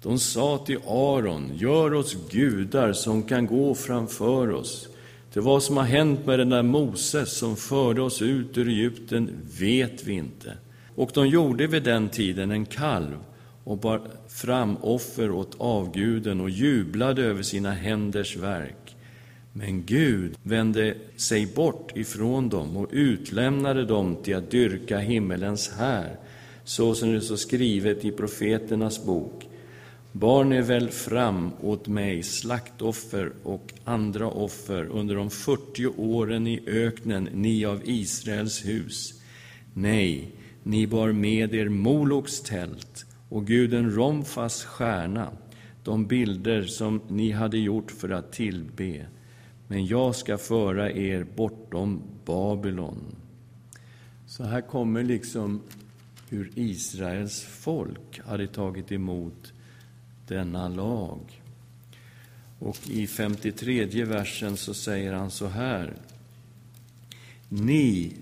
De 0.02 0.18
sa 0.18 0.58
till 0.58 0.78
Aron, 0.86 1.50
gör 1.54 1.94
oss 1.94 2.16
gudar 2.30 2.92
som 2.92 3.22
kan 3.22 3.46
gå 3.46 3.74
framför 3.74 4.50
oss. 4.50 4.88
Det 5.32 5.40
vad 5.40 5.62
som 5.62 5.76
har 5.76 5.84
hänt 5.84 6.26
med 6.26 6.38
den 6.38 6.48
där 6.48 6.62
Moses 6.62 7.38
som 7.38 7.56
förde 7.56 8.02
oss 8.02 8.22
ut 8.22 8.58
ur 8.58 8.68
Egypten 8.68 9.30
vet 9.58 10.04
vi 10.04 10.12
inte. 10.12 10.52
Och 10.94 11.10
de 11.14 11.28
gjorde 11.28 11.66
vid 11.66 11.82
den 11.82 12.08
tiden 12.08 12.50
en 12.50 12.66
kalv 12.66 13.18
och 13.64 13.78
bar 13.78 14.00
fram 14.28 14.76
offer 14.76 15.30
åt 15.30 15.54
avguden 15.58 16.40
och 16.40 16.50
jublade 16.50 17.22
över 17.22 17.42
sina 17.42 17.70
händers 17.70 18.36
verk. 18.36 18.95
Men 19.58 19.82
Gud 19.86 20.34
vände 20.42 20.94
sig 21.16 21.46
bort 21.46 21.96
ifrån 21.96 22.48
dem 22.48 22.76
och 22.76 22.88
utlämnade 22.92 23.84
dem 23.84 24.16
till 24.22 24.36
att 24.36 24.50
dyrka 24.50 24.98
himmelens 24.98 25.72
här, 25.78 26.16
så 26.64 26.94
som 26.94 27.12
det 27.12 27.20
står 27.20 27.36
skrivet 27.36 28.04
i 28.04 28.10
profeternas 28.10 29.04
bok. 29.04 29.48
Bar 30.12 30.44
ni 30.44 30.60
väl 30.60 30.88
fram 30.88 31.50
åt 31.60 31.88
mig 31.88 32.22
slaktoffer 32.22 33.32
och 33.42 33.72
andra 33.84 34.30
offer 34.30 34.84
under 34.84 35.14
de 35.14 35.30
fyrtio 35.30 35.86
åren 35.96 36.46
i 36.46 36.62
öknen, 36.66 37.28
ni 37.32 37.64
av 37.64 37.80
Israels 37.84 38.66
hus? 38.66 39.22
Nej, 39.74 40.30
ni 40.62 40.86
bar 40.86 41.12
med 41.12 41.54
er 41.54 41.68
Moloks 41.68 42.40
tält 42.40 43.06
och 43.28 43.46
guden 43.46 43.90
Romfas 43.90 44.64
stjärna, 44.64 45.30
de 45.84 46.06
bilder 46.06 46.62
som 46.62 47.00
ni 47.08 47.30
hade 47.30 47.58
gjort 47.58 47.90
för 47.90 48.08
att 48.08 48.32
tillbe 48.32 49.06
men 49.68 49.86
jag 49.86 50.16
ska 50.16 50.38
föra 50.38 50.92
er 50.92 51.26
bortom 51.36 52.02
Babylon. 52.24 53.16
Så 54.26 54.44
här 54.44 54.60
kommer 54.60 55.02
liksom 55.02 55.62
hur 56.28 56.50
Israels 56.54 57.42
folk 57.42 58.20
hade 58.24 58.46
tagit 58.46 58.92
emot 58.92 59.52
denna 60.28 60.68
lag. 60.68 61.20
Och 62.58 62.78
i 62.90 63.06
53 63.06 64.04
versen 64.04 64.56
så 64.56 64.74
säger 64.74 65.12
han 65.12 65.30
så 65.30 65.46
här. 65.46 65.94
Ni 67.48 68.12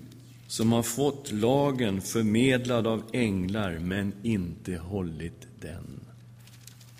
som 0.47 0.71
har 0.71 0.83
fått 0.83 1.31
lagen 1.31 2.01
förmedlad 2.01 2.87
av 2.87 3.03
änglar 3.13 3.79
men 3.79 4.13
inte 4.23 4.77
hållit 4.77 5.47
den. 5.61 5.99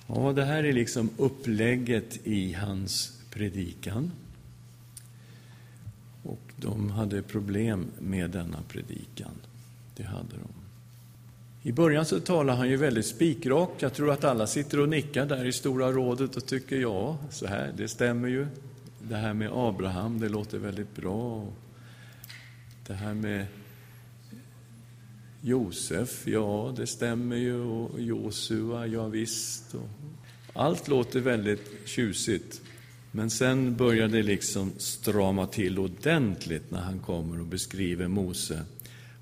Ja, 0.08 0.34
det 0.34 0.46
här 0.46 0.64
är 0.64 0.74
liksom 0.74 1.10
upplägget 1.18 2.28
i 2.28 2.54
hans 2.54 3.22
predikan. 3.30 4.12
De 6.56 6.92
hade 6.92 7.22
problem 7.22 7.88
med 8.00 8.30
denna 8.30 8.58
predikan. 8.68 9.32
Det 9.96 10.04
hade 10.04 10.32
de. 10.32 10.50
I 11.70 11.72
början 11.72 12.06
så 12.06 12.20
talar 12.20 12.56
han 12.56 12.70
ju 12.70 12.78
väldigt 12.78 13.06
spikrakt. 13.06 13.82
Jag 13.82 13.94
tror 13.94 14.12
att 14.12 14.24
alla 14.24 14.48
sitter 14.48 14.80
och 14.80 14.90
nickar 14.90 15.26
där 15.26 15.46
i 15.46 15.54
Stora 15.54 15.92
rådet 15.92 16.36
och 16.36 16.46
tycker 16.46 16.76
ja, 16.76 17.18
så 17.30 17.48
här, 17.48 17.74
det 17.78 17.88
stämmer 17.88 18.28
ju. 18.28 18.48
Det 19.02 19.16
här 19.16 19.34
med 19.34 19.50
Abraham, 19.54 20.20
det 20.20 20.30
låter 20.30 20.58
väldigt 20.58 20.96
bra. 20.96 21.48
Det 22.88 22.94
här 22.94 23.14
med 23.14 23.46
Josef, 25.42 26.28
ja, 26.28 26.74
det 26.78 26.88
stämmer 26.88 27.36
ju. 27.36 27.60
Och 27.60 28.02
Josua, 28.02 28.88
ja 28.88 29.08
visst. 29.08 29.76
Allt 30.54 30.88
låter 30.88 31.20
väldigt 31.20 31.72
tjusigt. 31.86 32.62
Men 33.16 33.30
sen 33.30 33.76
börjar 33.76 34.08
det 34.08 34.24
liksom 34.24 34.72
strama 34.78 35.48
till 35.48 35.80
ordentligt 35.80 36.72
när 36.72 36.80
han 36.80 37.00
kommer 37.00 37.40
och 37.40 37.46
beskriver 37.46 38.08
Mose. 38.08 38.62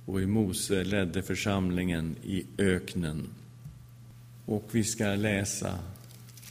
Och 0.06 0.20
hur 0.20 0.28
Mose 0.28 0.84
ledde 0.84 1.24
församlingen 1.24 2.16
i 2.24 2.44
öknen. 2.58 3.28
Och 4.46 4.70
vi 4.72 4.84
ska 4.84 5.06
läsa 5.06 5.80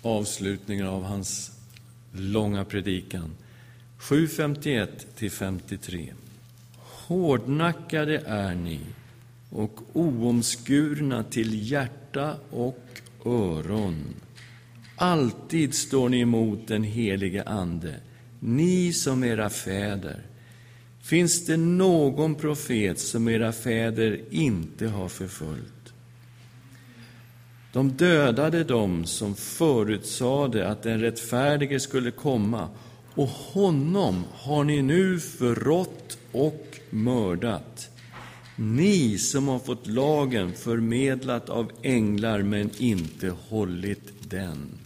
avslutningen 0.02 0.86
av 0.86 1.02
hans 1.02 1.50
långa 2.12 2.64
predikan. 2.64 3.30
7.51 3.98 4.88
till 5.16 5.30
53. 5.30 6.12
Hårdnackade 6.78 8.18
är 8.26 8.54
ni 8.54 8.80
och 9.50 9.80
oomskurna 9.92 11.24
till 11.24 11.70
hjärta 11.70 12.36
och 12.50 13.02
öron. 13.24 14.04
Alltid 15.02 15.74
står 15.74 16.08
ni 16.08 16.20
emot 16.20 16.68
den 16.68 16.82
helige 16.82 17.42
Ande, 17.42 17.94
ni 18.40 18.92
som 18.92 19.24
era 19.24 19.50
fäder. 19.50 20.22
Finns 21.02 21.46
det 21.46 21.56
någon 21.56 22.34
profet 22.34 22.98
som 22.98 23.28
era 23.28 23.52
fäder 23.52 24.20
inte 24.30 24.86
har 24.86 25.08
förföljt? 25.08 25.92
De 27.72 27.90
dödade 27.90 28.64
dem 28.64 29.06
som 29.06 29.34
förutsade 29.34 30.68
att 30.68 30.82
den 30.82 31.00
rättfärdige 31.00 31.80
skulle 31.80 32.10
komma, 32.10 32.68
och 33.14 33.28
honom 33.28 34.24
har 34.32 34.64
ni 34.64 34.82
nu 34.82 35.20
förrått 35.20 36.18
och 36.32 36.80
mördat. 36.90 37.90
Ni 38.56 39.18
som 39.18 39.48
har 39.48 39.58
fått 39.58 39.86
lagen 39.86 40.52
förmedlat 40.52 41.48
av 41.48 41.70
änglar 41.82 42.42
men 42.42 42.70
inte 42.78 43.34
hållit 43.48 44.30
den. 44.30 44.81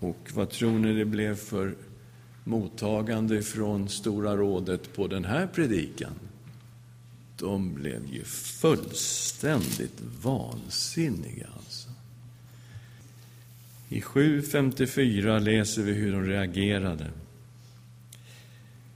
Och 0.00 0.30
vad 0.34 0.50
tror 0.50 0.78
ni 0.78 0.92
det 0.92 1.04
blev 1.04 1.36
för 1.36 1.74
mottagande 2.44 3.42
från 3.42 3.88
Stora 3.88 4.36
rådet 4.36 4.92
på 4.92 5.06
den 5.06 5.24
här 5.24 5.46
predikan? 5.46 6.12
De 7.36 7.74
blev 7.74 8.06
ju 8.12 8.24
fullständigt 8.24 10.00
vansinniga. 10.22 11.46
Alltså. 11.56 11.88
I 13.88 14.00
7.54 14.00 15.40
läser 15.40 15.82
vi 15.82 15.92
hur 15.92 16.12
de 16.12 16.24
reagerade. 16.24 17.10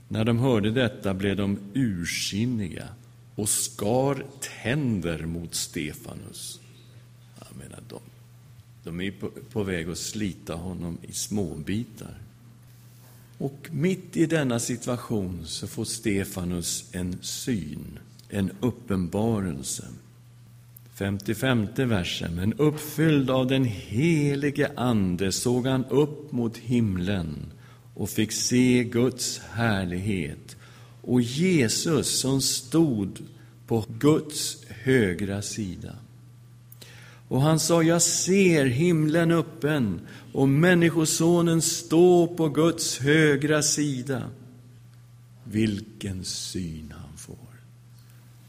När 0.07 0.25
de 0.25 0.39
hörde 0.39 0.71
detta 0.71 1.13
blev 1.13 1.37
de 1.37 1.57
ursinniga 1.73 2.87
och 3.35 3.49
skar 3.49 4.25
tänder 4.63 5.25
mot 5.25 5.55
Stefanus. 5.55 6.59
Jag 7.39 7.57
menar, 7.57 7.79
de, 7.89 7.99
de 8.85 9.01
är 9.01 9.11
på, 9.11 9.29
på 9.51 9.63
väg 9.63 9.89
att 9.89 9.97
slita 9.97 10.53
honom 10.53 10.97
i 11.01 11.13
småbitar. 11.13 12.17
Och 13.37 13.67
mitt 13.71 14.17
i 14.17 14.25
denna 14.25 14.59
situation 14.59 15.41
så 15.45 15.67
får 15.67 15.85
Stefanus 15.85 16.85
en 16.91 17.17
syn, 17.21 17.99
en 18.29 18.51
uppenbarelse. 18.59 19.87
55 20.93 21.67
versen. 21.75 22.35
Men 22.35 22.53
uppfylld 22.53 23.29
av 23.29 23.47
den 23.47 23.63
helige 23.63 24.71
Ande 24.75 25.31
såg 25.31 25.67
han 25.67 25.85
upp 25.85 26.31
mot 26.31 26.57
himlen 26.57 27.51
och 27.93 28.09
fick 28.09 28.31
se 28.31 28.83
Guds 28.83 29.39
härlighet 29.39 30.55
och 31.01 31.21
Jesus 31.21 32.19
som 32.19 32.41
stod 32.41 33.19
på 33.67 33.85
Guds 33.99 34.65
högra 34.69 35.41
sida. 35.41 35.95
Och 37.27 37.41
han 37.41 37.59
sa, 37.59 37.83
jag 37.83 38.01
ser 38.01 38.65
himlen 38.65 39.31
öppen 39.31 39.99
och 40.33 40.49
Människosonen 40.49 41.61
stå 41.61 42.27
på 42.27 42.49
Guds 42.49 42.99
högra 42.99 43.61
sida. 43.61 44.29
Vilken 45.43 46.23
syn 46.23 46.93
han 46.97 47.17
får! 47.17 47.37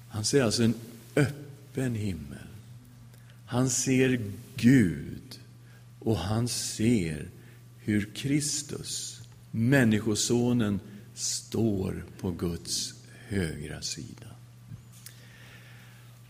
Han 0.08 0.24
ser 0.24 0.42
alltså 0.42 0.62
en 0.62 0.74
öppen 1.16 1.94
himmel. 1.94 2.38
Han 3.46 3.70
ser 3.70 4.20
Gud 4.56 5.38
och 5.98 6.18
han 6.18 6.48
ser 6.48 7.28
hur 7.78 8.08
Kristus 8.14 9.20
Människosonen 9.50 10.80
står 11.14 12.04
på 12.20 12.30
Guds 12.30 12.94
högra 13.28 13.82
sida. 13.82 14.35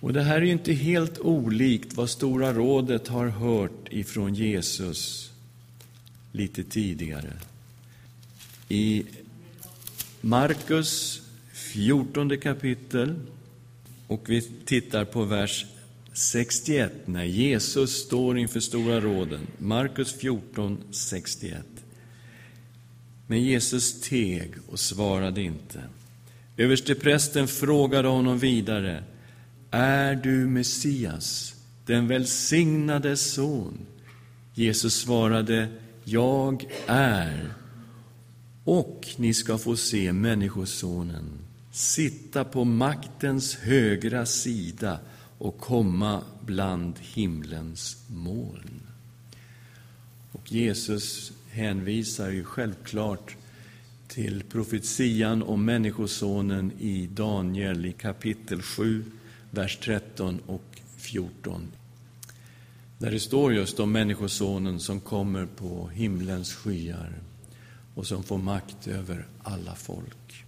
Och 0.00 0.12
Det 0.12 0.22
här 0.22 0.36
är 0.36 0.42
ju 0.42 0.52
inte 0.52 0.72
helt 0.72 1.18
olikt 1.18 1.94
vad 1.94 2.10
Stora 2.10 2.52
rådet 2.52 3.08
har 3.08 3.26
hört 3.26 3.88
ifrån 3.90 4.34
Jesus 4.34 5.30
lite 6.32 6.64
tidigare. 6.64 7.32
I 8.68 9.04
Markus 10.20 11.22
14 11.52 12.38
kapitel, 12.38 13.14
och 14.06 14.30
vi 14.30 14.42
tittar 14.42 15.04
på 15.04 15.24
vers 15.24 15.66
61, 16.12 16.92
när 17.04 17.24
Jesus 17.24 17.90
står 17.90 18.38
inför 18.38 18.60
Stora 18.60 19.00
råden. 19.00 19.46
Markus 19.58 20.12
14, 20.12 20.78
61. 20.90 21.64
Men 23.26 23.42
Jesus 23.42 24.00
teg 24.00 24.52
och 24.68 24.80
svarade 24.80 25.42
inte. 25.42 25.82
Översteprästen 26.56 27.48
frågade 27.48 28.08
honom 28.08 28.38
vidare. 28.38 29.04
Är 29.70 30.14
du 30.14 30.46
Messias, 30.46 31.54
den 31.86 32.08
välsignade 32.08 33.16
son? 33.16 33.78
Jesus 34.54 34.94
svarade, 34.94 35.68
jag 36.04 36.64
är. 36.86 37.54
Och 38.64 39.06
ni 39.16 39.34
ska 39.34 39.58
få 39.58 39.76
se 39.76 40.12
Människosonen 40.12 41.46
sitta 41.76 42.44
på 42.44 42.64
maktens 42.64 43.56
högra 43.56 44.26
sida 44.26 44.98
och 45.38 45.58
komma 45.58 46.22
bland 46.40 46.94
himlens 46.98 47.96
moln. 48.08 48.80
Och 50.32 50.52
Jesus 50.52 51.32
hänvisar 51.50 52.30
ju 52.30 52.44
självklart 52.44 53.36
till 54.08 54.42
profetian 54.42 55.42
om 55.42 55.64
Människosonen 55.64 56.72
i 56.78 57.06
Daniel 57.06 57.86
i 57.86 57.92
kapitel 57.92 58.62
7, 58.62 59.04
vers 59.56 59.78
13 59.82 60.40
och 60.46 60.80
14. 60.96 61.72
Där 62.98 63.10
det 63.10 63.20
står 63.20 63.54
just 63.54 63.80
om 63.80 63.92
Människosonen 63.92 64.80
som 64.80 65.00
kommer 65.00 65.46
på 65.46 65.88
himlens 65.88 66.54
skyar 66.54 67.12
och 67.94 68.06
som 68.06 68.22
får 68.22 68.38
makt 68.38 68.86
över 68.86 69.26
alla 69.42 69.74
folk. 69.74 70.44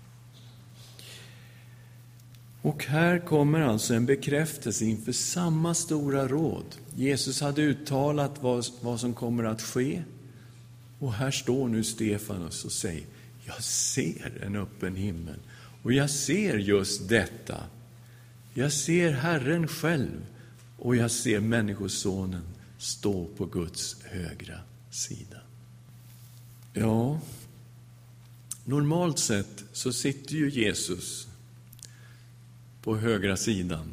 Och 2.62 2.84
här 2.84 3.18
kommer 3.18 3.60
alltså 3.60 3.94
en 3.94 4.06
bekräftelse 4.06 4.84
inför 4.84 5.12
samma 5.12 5.74
stora 5.74 6.28
råd. 6.28 6.64
Jesus 6.94 7.40
hade 7.40 7.62
uttalat 7.62 8.42
vad, 8.42 8.66
vad 8.80 9.00
som 9.00 9.14
kommer 9.14 9.44
att 9.44 9.62
ske 9.62 10.02
och 10.98 11.12
här 11.12 11.30
står 11.30 11.68
nu 11.68 11.84
Stefanus 11.84 12.64
och 12.64 12.72
säger, 12.72 13.04
jag 13.44 13.62
ser 13.62 14.42
en 14.42 14.56
öppen 14.56 14.96
himmel. 14.96 15.38
Och 15.82 15.92
jag 15.92 16.10
ser 16.10 16.58
just 16.58 17.08
detta. 17.08 17.56
Jag 18.58 18.72
ser 18.72 19.10
Herren 19.10 19.68
själv 19.68 20.26
och 20.78 20.96
jag 20.96 21.10
ser 21.10 21.40
Människosonen 21.40 22.42
stå 22.78 23.26
på 23.36 23.46
Guds 23.46 23.96
högra 24.04 24.60
sida. 24.90 25.36
Ja, 26.72 27.20
normalt 28.64 29.18
sett 29.18 29.64
så 29.72 29.92
sitter 29.92 30.34
ju 30.34 30.50
Jesus 30.50 31.28
på 32.82 32.96
högra 32.96 33.36
sidan 33.36 33.92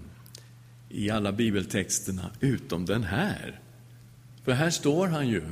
i 0.89 1.09
alla 1.09 1.31
bibeltexterna, 1.31 2.31
utom 2.39 2.85
den 2.85 3.03
här. 3.03 3.59
För 4.43 4.51
här 4.51 4.69
står 4.69 5.07
han 5.07 5.27
ju 5.27 5.43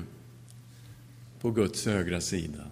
på 1.41 1.51
Guds 1.51 1.85
högra 1.85 2.21
sida. 2.21 2.63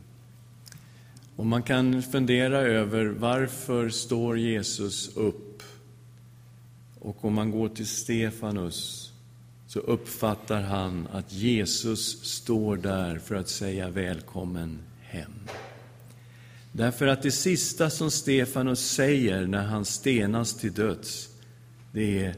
Och 1.36 1.46
man 1.46 1.64
kan 1.64 2.04
fundera 2.04 2.58
över 2.58 3.06
varför 3.06 3.90
står 3.90 4.40
Jesus 4.40 5.16
upp? 5.16 5.51
Och 7.02 7.26
om 7.26 7.34
man 7.34 7.52
går 7.52 7.70
till 7.70 7.88
Stefanus 7.88 9.12
så 9.68 9.80
uppfattar 9.80 10.62
han 10.62 11.08
att 11.12 11.34
Jesus 11.34 12.24
står 12.24 12.78
där 12.78 13.20
för 13.20 13.36
att 13.36 13.50
säga 13.50 13.90
välkommen 13.90 14.80
hem. 15.02 15.32
Därför 16.72 17.08
att 17.08 17.22
det 17.22 17.32
sista 17.32 17.90
som 17.90 18.12
Stefanus 18.12 18.92
säger 18.92 19.48
när 19.48 19.64
han 19.64 19.86
stenas 19.86 20.58
till 20.58 20.74
döds, 20.74 21.30
det 21.92 22.26
är 22.26 22.36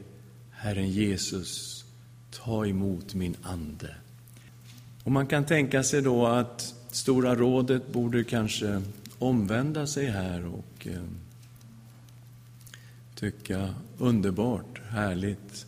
Herren 0.50 0.90
Jesus, 0.90 1.84
ta 2.30 2.66
emot 2.66 3.14
min 3.14 3.36
ande. 3.42 3.94
Och 5.04 5.12
man 5.12 5.26
kan 5.26 5.44
tänka 5.44 5.82
sig 5.82 6.02
då 6.02 6.26
att 6.26 6.74
Stora 6.90 7.34
rådet 7.34 7.92
borde 7.92 8.24
kanske 8.24 8.82
omvända 9.18 9.86
sig 9.86 10.06
här 10.06 10.46
och 10.46 10.86
eh, 10.86 11.02
tycka 13.14 13.74
underbart, 13.98 14.80
härligt. 14.88 15.66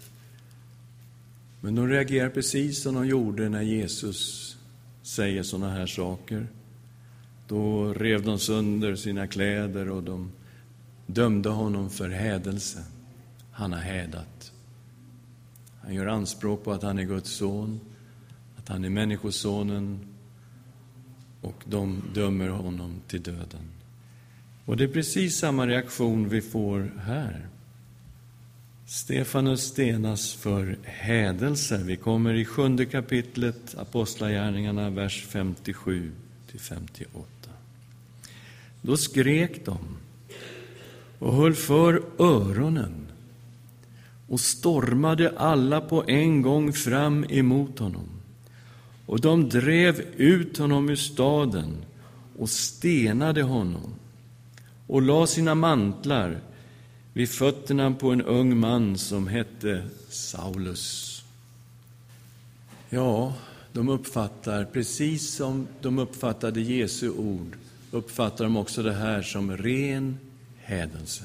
Men 1.60 1.74
de 1.74 1.88
reagerar 1.88 2.28
precis 2.28 2.82
som 2.82 2.94
de 2.94 3.06
gjorde 3.06 3.48
när 3.48 3.62
Jesus 3.62 4.56
säger 5.02 5.42
sådana 5.42 5.70
här 5.70 5.86
saker. 5.86 6.46
Då 7.48 7.92
rev 7.92 8.24
de 8.24 8.38
sönder 8.38 8.96
sina 8.96 9.26
kläder 9.26 9.90
och 9.90 10.02
de 10.02 10.32
dömde 11.06 11.48
honom 11.48 11.90
för 11.90 12.08
hädelse. 12.08 12.84
Han 13.52 13.72
har 13.72 13.80
hädat. 13.80 14.52
Han 15.82 15.94
gör 15.94 16.06
anspråk 16.06 16.64
på 16.64 16.72
att 16.72 16.82
han 16.82 16.98
är 16.98 17.04
Guds 17.04 17.30
son 17.30 17.80
att 18.66 18.68
han 18.72 18.84
är 18.84 18.90
Människosonen. 18.90 19.98
och 21.40 21.64
de 21.64 22.02
dömer 22.14 22.48
honom 22.48 23.00
till 23.06 23.22
döden. 23.22 23.75
Och 24.66 24.76
det 24.76 24.84
är 24.84 24.88
precis 24.88 25.36
samma 25.36 25.66
reaktion 25.66 26.28
vi 26.28 26.40
får 26.40 26.92
här. 27.00 27.46
Stefanus 28.86 29.60
stenas 29.60 30.34
för 30.34 30.78
hädelse. 30.82 31.82
Vi 31.84 31.96
kommer 31.96 32.34
i 32.34 32.44
sjunde 32.44 32.86
kapitlet, 32.86 33.74
Apostlagärningarna, 33.78 34.90
vers 34.90 35.26
57 35.28 36.12
till 36.50 36.60
58. 36.60 37.26
Då 38.82 38.96
skrek 38.96 39.64
de 39.64 39.78
och 41.18 41.34
höll 41.34 41.54
för 41.54 42.02
öronen 42.18 43.06
och 44.28 44.40
stormade 44.40 45.32
alla 45.36 45.80
på 45.80 46.04
en 46.06 46.42
gång 46.42 46.72
fram 46.72 47.24
emot 47.28 47.78
honom. 47.78 48.08
Och 49.06 49.20
de 49.20 49.48
drev 49.48 50.00
ut 50.16 50.58
honom 50.58 50.88
ur 50.88 50.96
staden 50.96 51.76
och 52.38 52.50
stenade 52.50 53.42
honom 53.42 53.94
och 54.86 55.02
la 55.02 55.26
sina 55.26 55.54
mantlar 55.54 56.40
vid 57.12 57.28
fötterna 57.28 57.90
på 57.90 58.10
en 58.10 58.22
ung 58.22 58.58
man 58.58 58.98
som 58.98 59.26
hette 59.26 59.82
Saulus. 60.08 61.22
Ja, 62.90 63.34
de 63.72 63.88
uppfattar, 63.88 64.64
precis 64.64 65.34
som 65.34 65.66
de 65.80 65.98
uppfattade 65.98 66.60
Jesu 66.60 67.10
ord, 67.10 67.56
uppfattar 67.90 68.44
de 68.44 68.56
också 68.56 68.82
det 68.82 68.92
här 68.92 69.22
som 69.22 69.56
ren 69.56 70.18
hädelse. 70.56 71.24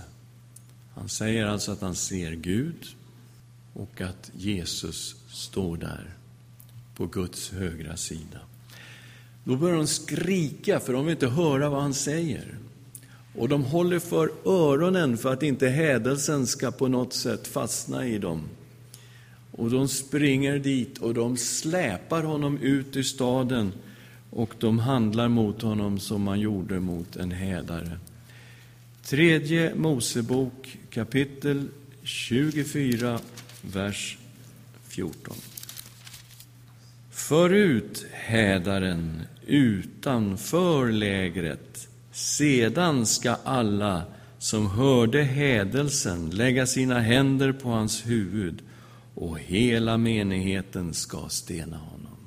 Han 0.96 1.10
säger 1.10 1.46
alltså 1.46 1.72
att 1.72 1.82
han 1.82 1.96
ser 1.96 2.32
Gud 2.32 2.86
och 3.74 4.02
att 4.02 4.32
Jesus 4.38 5.16
står 5.30 5.78
där 5.78 6.14
på 6.96 7.06
Guds 7.06 7.52
högra 7.52 7.98
sida. 7.98 8.40
Då 9.44 9.56
börjar 9.56 9.78
de 9.78 9.88
skrika, 9.88 10.80
för 10.80 10.94
de 10.94 11.06
vill 11.06 11.12
inte 11.12 11.28
höra 11.28 11.70
vad 11.70 11.82
han 11.82 11.94
säger. 11.94 12.58
Och 13.36 13.50
de 13.50 13.64
håller 13.64 14.00
för 14.00 14.32
öronen 14.46 15.18
för 15.18 15.34
att 15.34 15.44
inte 15.44 15.68
hädelsen 15.68 16.48
ska 16.48 16.72
på 16.72 16.88
något 16.88 17.14
sätt 17.14 17.48
fastna 17.48 18.08
i 18.08 18.18
dem. 18.18 18.42
Och 19.52 19.70
de 19.70 19.88
springer 19.88 20.60
dit 20.60 20.98
och 20.98 21.14
de 21.14 21.38
släpar 21.38 22.24
honom 22.24 22.58
ut 22.58 22.96
ur 22.96 23.04
staden 23.04 23.74
och 24.30 24.54
de 24.60 24.80
handlar 24.80 25.28
mot 25.28 25.62
honom 25.62 26.00
som 26.00 26.22
man 26.22 26.40
gjorde 26.40 26.80
mot 26.80 27.16
en 27.16 27.32
hädare. 27.32 28.00
Tredje 29.04 29.76
Mosebok 29.76 30.78
kapitel 30.90 31.68
24, 32.04 33.20
vers 33.62 34.18
14. 34.88 35.36
Förut 37.12 38.06
hädaren 38.12 39.22
utanför 39.46 40.92
lägret 40.92 41.88
sedan 42.12 43.06
ska 43.06 43.36
alla 43.44 44.04
som 44.40 44.68
hörde 44.68 45.24
hädelsen 45.24 46.30
lägga 46.30 46.66
sina 46.66 47.00
händer 47.00 47.52
på 47.52 47.70
hans 47.70 48.08
huvud 48.08 48.62
och 49.16 49.40
hela 49.40 49.98
menigheten 49.98 50.94
ska 50.94 51.30
stena 51.30 51.78
honom. 51.78 52.18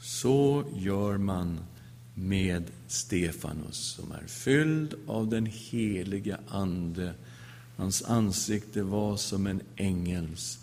Så 0.00 0.64
gör 0.74 1.18
man 1.18 1.60
med 2.14 2.64
Stefanus, 2.86 3.76
som 3.76 4.12
är 4.12 4.26
fylld 4.26 4.94
av 5.06 5.28
den 5.28 5.46
helige 5.46 6.36
Ande. 6.48 7.14
Hans 7.76 8.02
ansikte 8.04 8.82
var 8.82 9.16
som 9.16 9.46
en 9.46 9.60
ängels, 9.76 10.58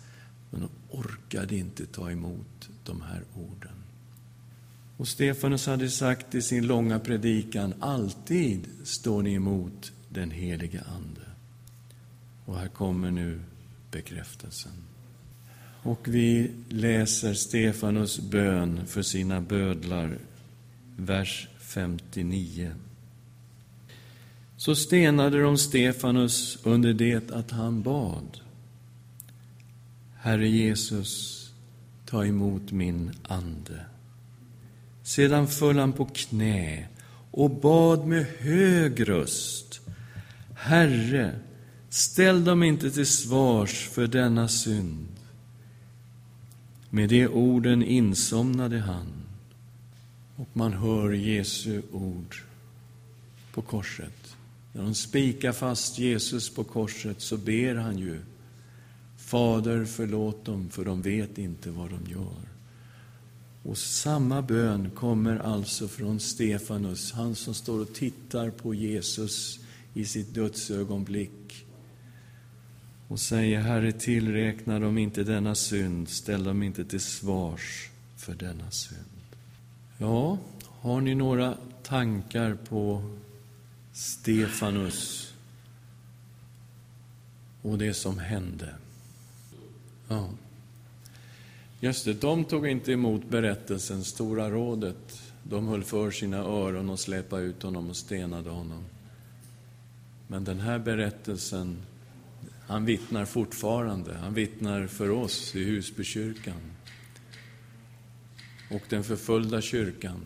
men 0.50 0.68
orkade 0.90 1.56
inte 1.56 1.86
ta 1.86 2.10
emot 2.10 2.68
de 2.84 3.00
här 3.00 3.22
orden. 3.34 3.73
Och 4.96 5.08
Stefanus 5.08 5.66
hade 5.66 5.90
sagt 5.90 6.34
i 6.34 6.42
sin 6.42 6.66
långa 6.66 6.98
predikan, 6.98 7.74
alltid 7.80 8.68
står 8.84 9.22
ni 9.22 9.34
emot 9.34 9.92
den 10.08 10.30
helige 10.30 10.80
Ande. 10.80 11.20
Och 12.44 12.58
här 12.58 12.68
kommer 12.68 13.10
nu 13.10 13.40
bekräftelsen. 13.90 14.72
Och 15.82 16.08
vi 16.08 16.50
läser 16.68 17.34
Stefanus 17.34 18.20
bön 18.20 18.86
för 18.86 19.02
sina 19.02 19.40
bödlar, 19.40 20.18
vers 20.96 21.48
59. 21.58 22.72
Så 24.56 24.74
stenade 24.74 25.42
de 25.42 25.58
Stefanus 25.58 26.58
under 26.62 26.92
det 26.92 27.30
att 27.30 27.50
han 27.50 27.82
bad. 27.82 28.40
Herre 30.16 30.48
Jesus, 30.48 31.40
ta 32.06 32.24
emot 32.24 32.72
min 32.72 33.12
ande. 33.22 33.84
Sedan 35.04 35.48
föll 35.48 35.78
han 35.78 35.92
på 35.92 36.04
knä 36.04 36.86
och 37.30 37.50
bad 37.50 38.06
med 38.06 38.26
hög 38.38 39.08
röst. 39.08 39.80
Herre, 40.54 41.40
ställ 41.88 42.44
dem 42.44 42.62
inte 42.62 42.90
till 42.90 43.06
svars 43.06 43.88
för 43.88 44.06
denna 44.06 44.48
synd. 44.48 45.06
Med 46.90 47.08
de 47.08 47.28
orden 47.28 47.82
insomnade 47.82 48.78
han, 48.78 49.06
och 50.36 50.48
man 50.52 50.72
hör 50.72 51.12
Jesu 51.12 51.82
ord 51.92 52.36
på 53.52 53.62
korset. 53.62 54.36
När 54.72 54.82
de 54.82 54.94
spikar 54.94 55.52
fast 55.52 55.98
Jesus 55.98 56.54
på 56.54 56.64
korset 56.64 57.20
så 57.20 57.36
ber 57.36 57.74
han 57.74 57.98
ju 57.98 58.20
Fader, 59.16 59.84
förlåt 59.84 60.44
dem, 60.44 60.68
för 60.70 60.84
de 60.84 61.02
vet 61.02 61.38
inte 61.38 61.70
vad 61.70 61.90
de 61.90 62.10
gör. 62.10 62.53
Och 63.64 63.78
samma 63.78 64.42
bön 64.42 64.90
kommer 64.90 65.38
alltså 65.38 65.88
från 65.88 66.20
Stefanus, 66.20 67.12
han 67.12 67.34
som 67.34 67.54
står 67.54 67.80
och 67.80 67.94
tittar 67.94 68.50
på 68.50 68.74
Jesus 68.74 69.60
i 69.94 70.04
sitt 70.04 70.34
dödsögonblick 70.34 71.66
och 73.08 73.20
säger, 73.20 73.60
Herre, 73.60 73.92
tillräkna 73.92 74.78
dem 74.78 74.98
inte 74.98 75.24
denna 75.24 75.54
synd, 75.54 76.08
ställ 76.08 76.44
dem 76.44 76.62
inte 76.62 76.84
till 76.84 77.00
svars 77.00 77.90
för 78.16 78.34
denna 78.34 78.70
synd. 78.70 79.00
Ja, 79.98 80.38
har 80.66 81.00
ni 81.00 81.14
några 81.14 81.56
tankar 81.82 82.54
på 82.54 83.10
Stefanus 83.92 85.32
och 87.62 87.78
det 87.78 87.94
som 87.94 88.18
hände? 88.18 88.74
Ja. 90.08 90.30
Just 91.84 92.04
det, 92.04 92.20
de 92.20 92.44
tog 92.44 92.66
inte 92.66 92.92
emot 92.92 93.28
berättelsen, 93.28 94.04
Stora 94.04 94.50
rådet. 94.50 95.22
De 95.42 95.68
höll 95.68 95.84
för 95.84 96.10
sina 96.10 96.36
öron 96.36 96.90
och 96.90 97.00
släpade 97.00 97.42
ut 97.42 97.62
honom 97.62 97.90
och 97.90 97.96
stenade 97.96 98.50
honom. 98.50 98.84
Men 100.28 100.44
den 100.44 100.60
här 100.60 100.78
berättelsen, 100.78 101.76
han 102.66 102.84
vittnar 102.84 103.24
fortfarande. 103.24 104.14
Han 104.14 104.34
vittnar 104.34 104.86
för 104.86 105.10
oss 105.10 105.56
i 105.56 105.64
Husbykyrkan. 105.64 106.60
Och 108.70 108.82
den 108.88 109.04
förföljda 109.04 109.60
kyrkan 109.60 110.20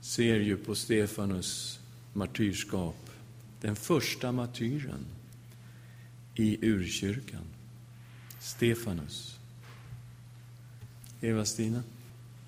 ser 0.00 0.40
ju 0.40 0.56
på 0.56 0.74
Stefanus 0.74 1.80
martyrskap, 2.12 3.10
den 3.60 3.76
första 3.76 4.32
martyren 4.32 5.06
i 6.34 6.66
urkyrkan. 6.66 7.44
Stefanus. 8.40 9.39
Eva-Stina? 11.20 11.82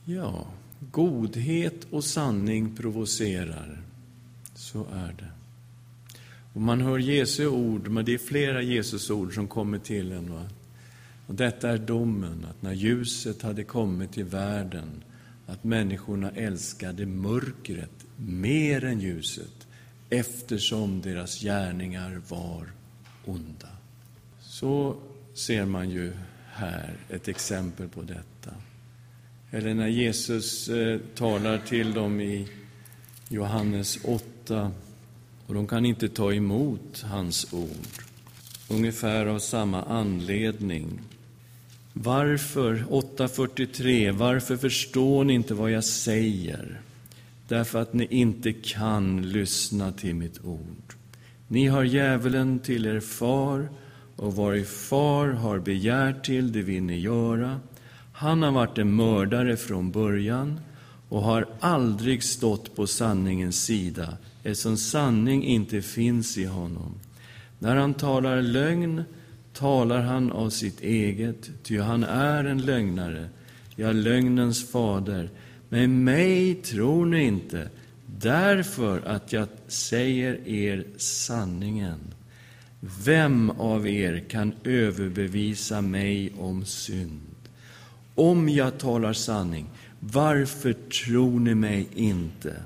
Ja, 0.05 0.47
godhet 0.91 1.87
och 1.91 2.05
sanning 2.05 2.77
provocerar. 2.77 3.83
Så 4.55 4.87
är 4.93 5.15
det. 5.19 5.29
Och 6.55 6.61
man 6.61 6.81
hör 6.81 6.99
Jesu 6.99 7.47
ord, 7.47 7.89
men 7.89 8.05
det 8.05 8.15
är 8.15 8.19
flera 8.19 8.63
Jesus 8.63 9.11
ord 9.11 9.35
som 9.35 9.49
kommer 9.49 9.79
till 9.79 10.13
en. 10.13 10.33
Va? 10.33 10.43
Och 11.27 11.35
detta 11.35 11.71
är 11.71 11.79
domen, 11.79 12.47
att 12.51 12.63
när 12.63 12.73
ljuset 12.73 13.43
hade 13.43 13.65
kommit 13.65 14.13
till 14.13 14.25
världen, 14.25 15.05
att 15.47 15.65
människorna 15.65 16.31
älskade 16.31 17.07
mörkret 17.07 18.07
mer 18.17 18.85
än 18.85 19.01
ljuset, 19.01 19.67
eftersom 20.11 21.01
deras 21.01 21.41
gärningar 21.41 22.21
var 22.29 22.67
onda. 23.25 23.69
Så 24.41 24.97
ser 25.35 25.65
man 25.65 25.91
ju 25.91 26.13
här 26.63 26.95
ett 27.11 27.29
exempel 27.29 27.89
på 27.89 28.03
detta. 28.03 28.51
Eller 29.51 29.75
när 29.75 29.89
Jesus 29.89 30.69
eh, 30.69 30.99
talar 31.15 31.59
till 31.59 31.93
dem 31.93 32.21
i 32.21 32.49
Johannes 33.29 33.99
8 34.05 34.73
och 35.47 35.55
de 35.55 35.67
kan 35.67 35.87
inte 35.87 36.09
ta 36.09 36.33
emot 36.33 37.05
hans 37.11 37.53
ord. 37.53 38.03
Ungefär 38.71 39.27
av 39.27 39.39
samma 39.39 39.83
anledning. 39.83 41.01
Varför, 41.93 42.85
8.43, 42.91 44.11
varför 44.11 44.57
förstår 44.57 45.25
ni 45.25 45.33
inte 45.33 45.55
vad 45.55 45.71
jag 45.71 45.85
säger? 45.85 46.81
Därför 47.49 47.83
att 47.83 47.93
ni 47.93 48.07
inte 48.11 48.53
kan 48.53 49.31
lyssna 49.31 49.93
till 49.93 50.15
mitt 50.15 50.45
ord. 50.45 50.95
Ni 51.49 51.67
har 51.67 51.85
djävulen 51.85 52.59
till 52.59 52.87
er 52.87 53.01
far 53.01 53.69
och 54.17 54.37
vad 54.37 54.57
er 54.57 54.65
far 54.65 55.29
har 55.29 55.59
begärt 55.59 56.25
till, 56.25 56.53
det 56.53 56.63
vill 56.63 56.83
ni 56.83 56.99
göra. 56.99 57.61
Han 58.13 58.43
har 58.43 58.53
varit 58.53 58.79
en 58.79 58.97
mördare 58.97 59.57
från 59.57 59.91
början 59.91 60.61
och 61.09 61.23
har 61.23 61.47
aldrig 61.61 62.23
stått 62.25 62.77
på 62.77 62.87
sanningens 62.87 63.65
sida, 63.65 64.17
eftersom 64.43 64.77
sanning 64.77 65.45
inte 65.45 65.83
finns 65.83 66.39
i 66.39 66.45
honom. 66.45 66.95
När 67.59 67.77
han 67.77 67.95
talar 67.95 68.43
lögn 68.43 69.05
talar 69.53 70.01
han 70.01 70.33
av 70.33 70.51
sitt 70.51 70.81
eget, 70.81 71.51
ty 71.63 71.79
han 71.79 72.05
är 72.05 72.45
en 72.45 72.63
lögnare, 72.63 73.29
ja, 73.77 73.93
lögnens 73.93 74.71
fader. 74.71 75.31
Men 75.69 76.05
mig 76.05 76.55
tror 76.55 77.07
ni 77.07 77.25
inte, 77.25 77.69
därför 78.07 79.01
att 79.07 79.33
jag 79.33 79.49
säger 79.69 80.49
er 80.49 80.85
sanningen. 80.97 81.99
Vem 82.85 83.51
av 83.51 83.89
er 83.89 84.25
kan 84.29 84.55
överbevisa 84.65 85.81
mig 85.81 86.33
om 86.39 86.65
synd? 86.65 87.21
Om 88.15 88.49
jag 88.49 88.79
talar 88.79 89.13
sanning, 89.13 89.67
varför 90.01 90.73
tror 90.73 91.41
ni 91.41 91.55
mig 91.55 91.89
inte? 91.95 92.63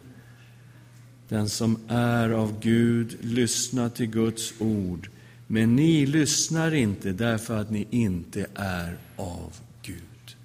Den 1.29 1.49
som 1.49 1.79
är 1.89 2.31
av 2.31 2.61
Gud 2.61 3.17
lyssnar 3.21 3.89
till 3.89 4.07
Guds 4.07 4.55
ord, 4.59 5.11
men 5.47 5.77
ni 5.77 6.07
lyssnar 6.07 6.75
inte 6.75 7.13
därför 7.13 7.61
att 7.61 7.71
ni 7.71 7.87
inte 7.91 8.47
är 8.55 8.97
av 9.17 9.53
Gud. 9.83 10.37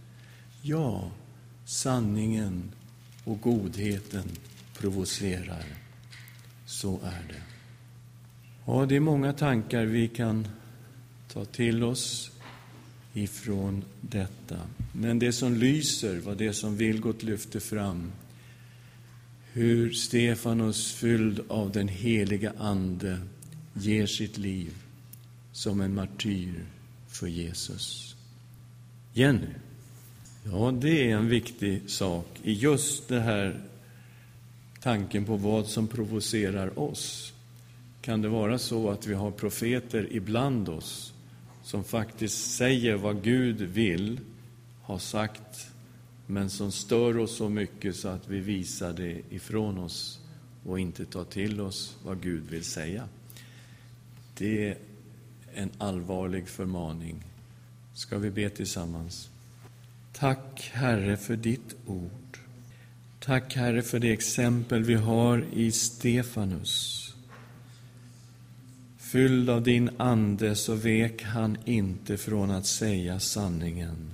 Ja, 0.62 1.12
sanningen 1.66 2.72
och 3.24 3.42
godheten 3.42 4.26
provocerar. 4.78 5.66
Så 6.66 7.00
är 7.04 7.24
det. 7.28 7.51
Ja, 8.66 8.86
det 8.86 8.96
är 8.96 9.00
många 9.00 9.34
tankar 9.34 9.86
vi 9.86 10.08
kan 10.08 10.48
ta 11.34 11.46
till 11.46 11.84
oss 11.84 12.32
ifrån 13.14 13.84
detta. 14.02 14.60
Men 14.94 15.20
det 15.20 15.32
som 15.32 15.54
lyser 15.54 16.20
var 16.20 16.36
det 16.36 16.54
som 16.54 16.78
Vilgot 16.78 17.24
lyfte 17.24 17.60
fram. 17.60 18.12
Hur 19.54 19.92
Stefanus, 19.92 20.94
fylld 20.94 21.40
av 21.48 21.72
den 21.72 21.88
heliga 21.88 22.54
Ande, 22.58 23.20
ger 23.74 24.06
sitt 24.06 24.38
liv 24.38 24.74
som 25.52 25.82
en 25.82 25.96
martyr 25.96 26.66
för 27.08 27.28
Jesus. 27.28 28.16
Jenny, 29.14 29.54
ja, 30.44 30.72
det 30.72 31.12
är 31.12 31.16
en 31.16 31.30
viktig 31.30 31.82
sak 31.88 32.28
i 32.44 32.54
just 32.54 33.08
det 33.08 33.20
här 33.20 33.62
tanken 34.82 35.26
på 35.26 35.36
vad 35.36 35.68
som 35.68 35.88
provocerar 35.88 36.80
oss. 36.80 37.34
Kan 38.02 38.22
det 38.22 38.30
vara 38.30 38.58
så 38.58 38.90
att 38.90 39.08
vi 39.08 39.14
har 39.14 39.32
profeter 39.32 40.08
ibland 40.12 40.70
oss 40.70 41.14
som 41.64 41.84
faktiskt 41.84 42.52
säger 42.52 42.96
vad 42.96 43.24
Gud 43.24 43.62
vill 43.62 44.20
ha 44.82 45.00
sagt, 45.00 45.68
men 46.28 46.50
som 46.50 46.72
stör 46.72 47.18
oss 47.18 47.36
så 47.36 47.50
mycket 47.50 47.96
så 47.96 48.08
att 48.08 48.28
vi 48.28 48.40
visar 48.40 48.94
det 48.94 49.22
ifrån 49.30 49.78
oss 49.78 50.20
och 50.66 50.80
inte 50.80 51.06
tar 51.06 51.24
till 51.24 51.62
oss 51.62 51.98
vad 52.04 52.22
Gud 52.22 52.44
vill 52.50 52.64
säga? 52.64 53.08
Det 54.38 54.68
är 54.68 54.78
en 55.54 55.70
allvarlig 55.78 56.48
förmaning. 56.48 57.24
Ska 57.94 58.18
vi 58.18 58.32
be 58.32 58.50
tillsammans? 58.50 59.30
Tack, 60.14 60.70
Herre, 60.74 61.18
för 61.18 61.36
ditt 61.36 61.76
ord. 61.86 62.38
Tack, 63.20 63.56
Herre, 63.56 63.82
för 63.82 64.00
det 64.00 64.12
exempel 64.12 64.84
vi 64.84 64.94
har 64.94 65.46
i 65.54 65.72
Stefanus. 65.72 67.01
Fylld 69.12 69.50
av 69.50 69.64
din 69.64 69.90
Ande 69.98 70.56
så 70.56 70.76
vek 70.76 71.24
han 71.24 71.58
inte 71.66 72.18
från 72.18 72.52
att 72.52 72.66
säga 72.66 73.20
sanningen, 73.20 74.14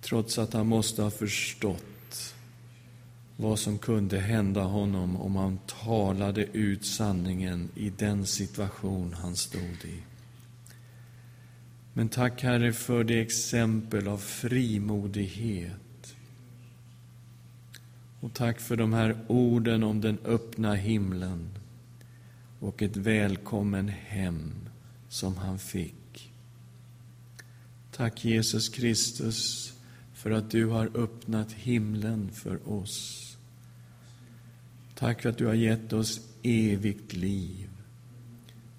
trots 0.00 0.38
att 0.38 0.52
han 0.52 0.66
måste 0.66 1.02
ha 1.02 1.10
förstått 1.10 2.34
vad 3.36 3.58
som 3.58 3.78
kunde 3.78 4.18
hända 4.18 4.62
honom 4.62 5.16
om 5.16 5.36
han 5.36 5.58
talade 5.84 6.44
ut 6.44 6.84
sanningen 6.84 7.68
i 7.74 7.90
den 7.90 8.26
situation 8.26 9.14
han 9.22 9.36
stod 9.36 9.84
i. 9.84 10.02
Men 11.92 12.08
tack, 12.08 12.42
Herre, 12.42 12.72
för 12.72 13.04
det 13.04 13.20
exempel 13.20 14.08
av 14.08 14.18
frimodighet. 14.18 16.16
Och 18.20 18.34
tack 18.34 18.60
för 18.60 18.76
de 18.76 18.92
här 18.92 19.16
orden 19.26 19.82
om 19.82 20.00
den 20.00 20.18
öppna 20.24 20.74
himlen 20.74 21.48
och 22.60 22.82
ett 22.82 22.96
välkommen 22.96 23.88
hem 23.88 24.68
som 25.08 25.36
han 25.36 25.58
fick. 25.58 26.32
Tack 27.90 28.24
Jesus 28.24 28.68
Kristus 28.68 29.72
för 30.14 30.30
att 30.30 30.50
du 30.50 30.66
har 30.66 30.90
öppnat 30.94 31.52
himlen 31.52 32.30
för 32.32 32.68
oss. 32.68 33.20
Tack 34.94 35.22
för 35.22 35.28
att 35.28 35.38
du 35.38 35.46
har 35.46 35.54
gett 35.54 35.92
oss 35.92 36.20
evigt 36.42 37.12
liv. 37.12 37.68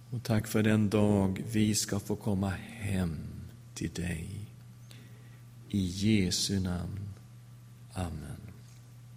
Och 0.09 0.23
tack 0.23 0.47
för 0.47 0.63
den 0.63 0.89
dag 0.89 1.43
vi 1.51 1.75
ska 1.75 1.99
få 1.99 2.15
komma 2.15 2.53
hem 2.65 3.17
till 3.73 3.93
dig. 3.93 4.29
I 5.69 5.85
Jesu 5.85 6.59
namn. 6.59 7.09
Amen. 7.93 8.24